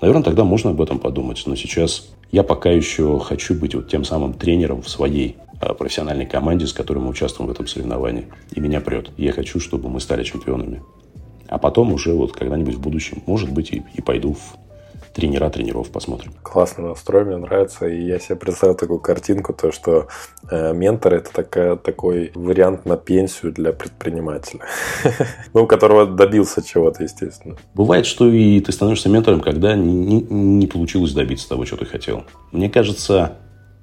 [0.00, 4.04] Наверное, тогда можно об этом подумать, но сейчас я пока еще хочу быть вот тем
[4.04, 8.26] самым тренером в своей профессиональной команде, с которой мы участвуем в этом соревновании.
[8.52, 9.10] И меня прет.
[9.16, 10.82] Я хочу, чтобы мы стали чемпионами.
[11.48, 14.58] А потом уже вот когда-нибудь в будущем, может быть, и, и пойду в
[15.16, 16.34] тренера тренеров, посмотрим.
[16.42, 17.86] Классный настрой, мне нравится.
[17.86, 20.08] И я себе представил такую картинку, то, что
[20.50, 24.60] э, ментор– это такая, такой вариант на пенсию для предпринимателя.
[25.54, 27.56] ну, у которого добился чего-то, естественно.
[27.72, 32.24] Бывает, что и ты становишься ментором, когда не, не получилось добиться того, что ты хотел.
[32.52, 33.38] Мне кажется,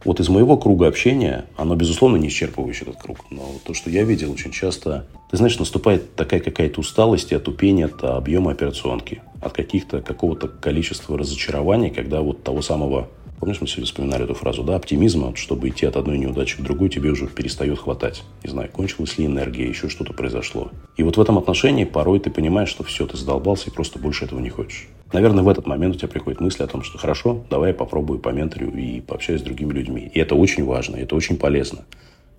[0.05, 4.03] вот из моего круга общения, оно, безусловно, не исчерпывающий этот круг, но то, что я
[4.03, 9.53] видел очень часто, ты знаешь, наступает такая какая-то усталость и отупение от объема операционки, от
[9.53, 13.09] каких-то, какого-то количества разочарований, когда вот того самого
[13.43, 16.87] Помнишь, мы сегодня вспоминали эту фразу, да, оптимизма, чтобы идти от одной неудачи к другой,
[16.87, 18.23] тебе уже перестает хватать.
[18.41, 20.71] Не знаю, кончилась ли энергия, еще что-то произошло.
[20.95, 24.23] И вот в этом отношении порой ты понимаешь, что все, ты задолбался и просто больше
[24.23, 24.87] этого не хочешь.
[25.11, 28.19] Наверное, в этот момент у тебя приходит мысль о том, что хорошо, давай я попробую
[28.19, 30.09] поменторю и пообщаюсь с другими людьми.
[30.13, 31.83] И это очень важно, это очень полезно.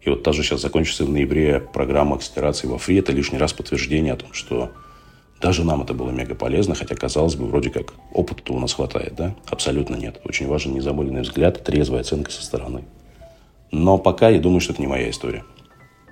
[0.00, 2.96] И вот даже сейчас закончится в ноябре программа акселерации во фри.
[2.96, 4.70] Это лишний раз подтверждение о том, что
[5.45, 9.14] даже нам это было мега полезно, хотя, казалось бы, вроде как опыта у нас хватает,
[9.14, 9.34] да?
[9.47, 10.18] Абсолютно нет.
[10.24, 12.84] Очень важен незамыленный взгляд, трезвая оценка со стороны.
[13.70, 15.45] Но пока я думаю, что это не моя история.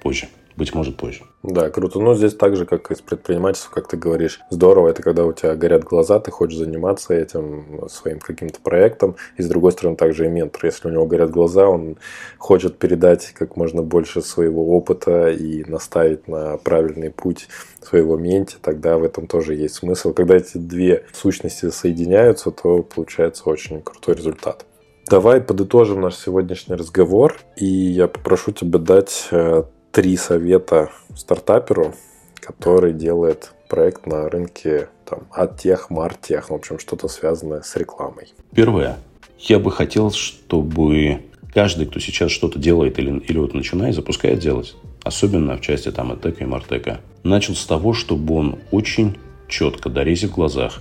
[0.02, 0.28] Позже.
[0.56, 1.24] Быть может, позже.
[1.42, 1.98] Да, круто.
[1.98, 4.88] Но здесь так же, как и с предпринимательством, как ты говоришь, здорово.
[4.88, 9.16] Это когда у тебя горят глаза, ты хочешь заниматься этим своим каким-то проектом.
[9.36, 10.66] И с другой стороны, также и ментор.
[10.66, 11.96] Если у него горят глаза, он
[12.38, 17.48] хочет передать как можно больше своего опыта и наставить на правильный путь
[17.80, 20.12] своего менти, тогда в этом тоже есть смысл.
[20.12, 24.66] Когда эти две сущности соединяются, то получается очень крутой результат.
[25.08, 31.94] Давай подытожим наш сегодняшний разговор, и я попрошу тебя дать э, три совета стартаперу,
[32.40, 38.32] который делает проект на рынке там, от тех, мартех, в общем, что-то связанное с рекламой.
[38.54, 38.98] Первое.
[39.38, 41.22] Я бы хотел, чтобы
[41.52, 46.12] каждый, кто сейчас что-то делает или, или вот начинает, запускает делать, особенно в части там
[46.12, 49.18] Атека и Мартека, начал с того, чтобы он очень
[49.48, 50.80] четко, дорезив в глазах,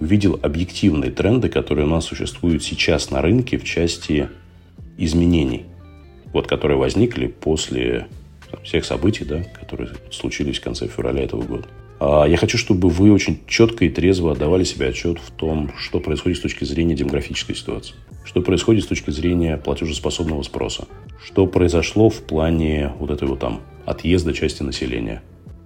[0.00, 4.30] увидел объективные тренды, которые у нас существуют сейчас на рынке в части
[4.96, 5.66] изменений,
[6.32, 8.06] вот, которые возникли после
[8.62, 11.68] всех событий, да, которые случились в конце февраля этого года.
[12.00, 16.00] А я хочу, чтобы вы очень четко и трезво отдавали себе отчет в том, что
[16.00, 17.94] происходит с точки зрения демографической ситуации,
[18.24, 20.88] что происходит с точки зрения платежеспособного спроса,
[21.22, 25.22] что произошло в плане вот этого там отъезда части населения,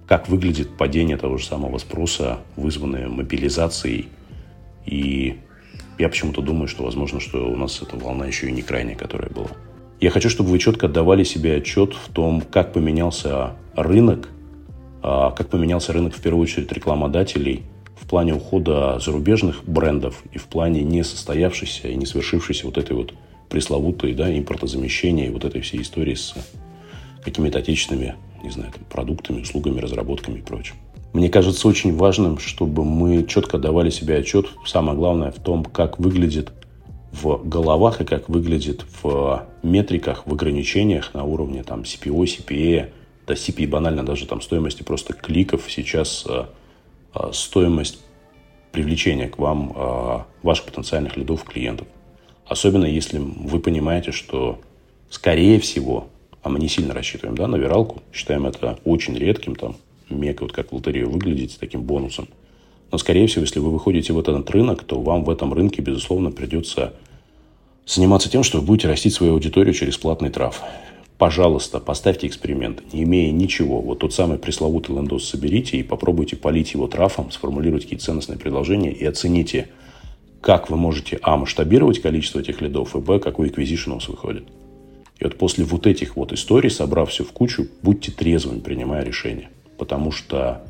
[0.07, 4.09] как выглядит падение того же самого спроса, вызванное мобилизацией.
[4.85, 5.37] И
[5.97, 9.29] я почему-то думаю, что возможно, что у нас эта волна еще и не крайняя, которая
[9.29, 9.51] была.
[9.99, 14.29] Я хочу, чтобы вы четко отдавали себе отчет в том, как поменялся рынок,
[15.01, 17.63] а, как поменялся рынок в первую очередь рекламодателей
[17.99, 23.13] в плане ухода зарубежных брендов и в плане несостоявшейся и не свершившейся вот этой вот
[23.49, 26.35] пресловутой да, импортозамещения и вот этой всей истории с
[27.23, 30.75] какими-то отечественными, не знаю, там, продуктами, услугами, разработками и прочим.
[31.13, 35.97] Мне кажется очень важным, чтобы мы четко давали себе отчет, самое главное, в том, как
[35.97, 36.51] выглядит
[37.21, 42.89] в головах и как выглядит в метриках, в ограничениях на уровне там CPO, CPA,
[43.25, 46.45] да CPI банально даже там стоимости просто кликов сейчас э,
[47.13, 47.99] э, стоимость
[48.71, 51.87] привлечения к вам э, ваших потенциальных лидов клиентов.
[52.45, 54.59] Особенно если вы понимаете, что
[55.09, 56.09] скорее всего,
[56.43, 59.77] а мы не сильно рассчитываем да, на виралку, считаем это очень редким, там,
[60.09, 62.27] мега, вот как в лотерею выглядит с таким бонусом.
[62.91, 66.31] Но, скорее всего, если вы выходите в этот рынок, то вам в этом рынке, безусловно,
[66.31, 66.93] придется
[67.85, 70.61] заниматься тем, что вы будете растить свою аудиторию через платный траф.
[71.17, 73.79] Пожалуйста, поставьте эксперимент, не имея ничего.
[73.79, 78.91] Вот тот самый пресловутый лендос соберите и попробуйте полить его трафом, сформулируйте какие ценностные предложения
[78.91, 79.69] и оцените,
[80.41, 84.43] как вы можете, а, масштабировать количество этих лидов, и, б, какой acquisition у вас выходит.
[85.19, 89.49] И вот после вот этих вот историй, собрав все в кучу, будьте трезвыми, принимая решения.
[89.77, 90.65] Потому что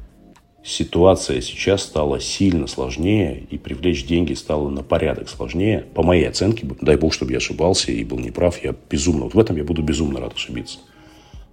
[0.65, 5.85] ситуация сейчас стала сильно сложнее, и привлечь деньги стало на порядок сложнее.
[5.93, 9.39] По моей оценке, дай бог, чтобы я ошибался и был неправ, я безумно, вот в
[9.39, 10.79] этом я буду безумно рад ошибиться.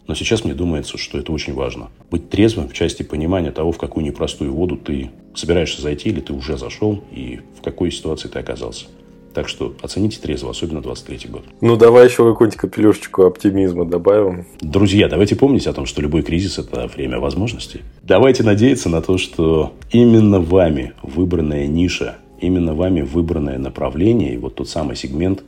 [0.09, 1.91] Но сейчас мне думается, что это очень важно.
[2.11, 6.33] Быть трезвым в части понимания того, в какую непростую воду ты собираешься зайти, или ты
[6.33, 8.87] уже зашел, и в какой ситуации ты оказался.
[9.35, 11.45] Так что оцените трезво, особенно 23 год.
[11.61, 14.45] Ну, давай еще какую-нибудь капелюшечку оптимизма добавим.
[14.61, 17.81] Друзья, давайте помнить о том, что любой кризис– это время возможностей.
[18.03, 24.57] Давайте надеяться на то, что именно вами выбранная ниша, именно вами выбранное направление, и вот
[24.57, 25.45] тот самый сегмент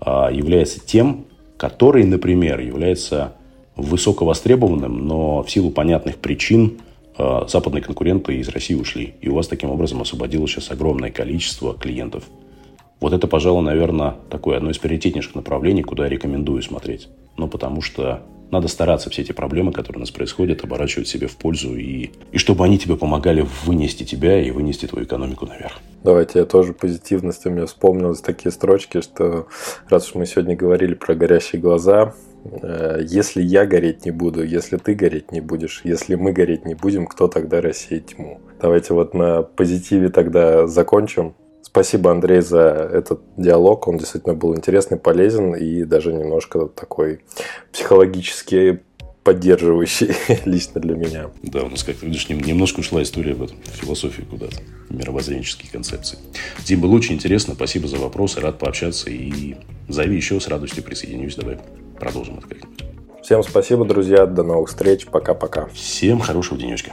[0.00, 1.26] а, является тем,
[1.58, 3.34] который, например, является
[3.76, 6.78] высоковостребованным, но в силу понятных причин
[7.18, 9.14] а, западные конкуренты из России ушли.
[9.20, 12.24] И у вас таким образом освободилось сейчас огромное количество клиентов–
[13.00, 17.08] вот это, пожалуй, наверное, такое одно из приоритетнейших направлений, куда я рекомендую смотреть.
[17.36, 21.36] Ну, потому что надо стараться все эти проблемы, которые у нас происходят, оборачивать себе в
[21.36, 25.80] пользу, и, и чтобы они тебе помогали вынести тебя и вынести твою экономику наверх.
[26.02, 29.48] Давайте я тоже позитивностью мне вспомнились такие строчки, что
[29.88, 34.76] раз уж мы сегодня говорили про горящие глаза, э, если я гореть не буду, если
[34.76, 38.40] ты гореть не будешь, если мы гореть не будем, кто тогда рассеет тьму?
[38.60, 41.34] Давайте вот на позитиве тогда закончим.
[41.70, 43.86] Спасибо, Андрей, за этот диалог.
[43.88, 47.20] Он действительно был интересный, полезен и даже немножко такой
[47.72, 48.80] психологически
[49.22, 50.14] поддерживающий
[50.46, 51.30] лично для меня.
[51.42, 54.56] Да, у нас как-то, видишь, немножко ушла история в, эту, философию куда-то,
[54.88, 56.18] мировоззренческие концепции.
[56.64, 59.56] Дим, было очень интересно, спасибо за вопросы, рад пообщаться и
[59.86, 61.58] зови еще, с радостью присоединюсь, давай
[62.00, 62.84] продолжим это как-нибудь.
[63.22, 65.66] Всем спасибо, друзья, до новых встреч, пока-пока.
[65.74, 66.92] Всем хорошего денечка.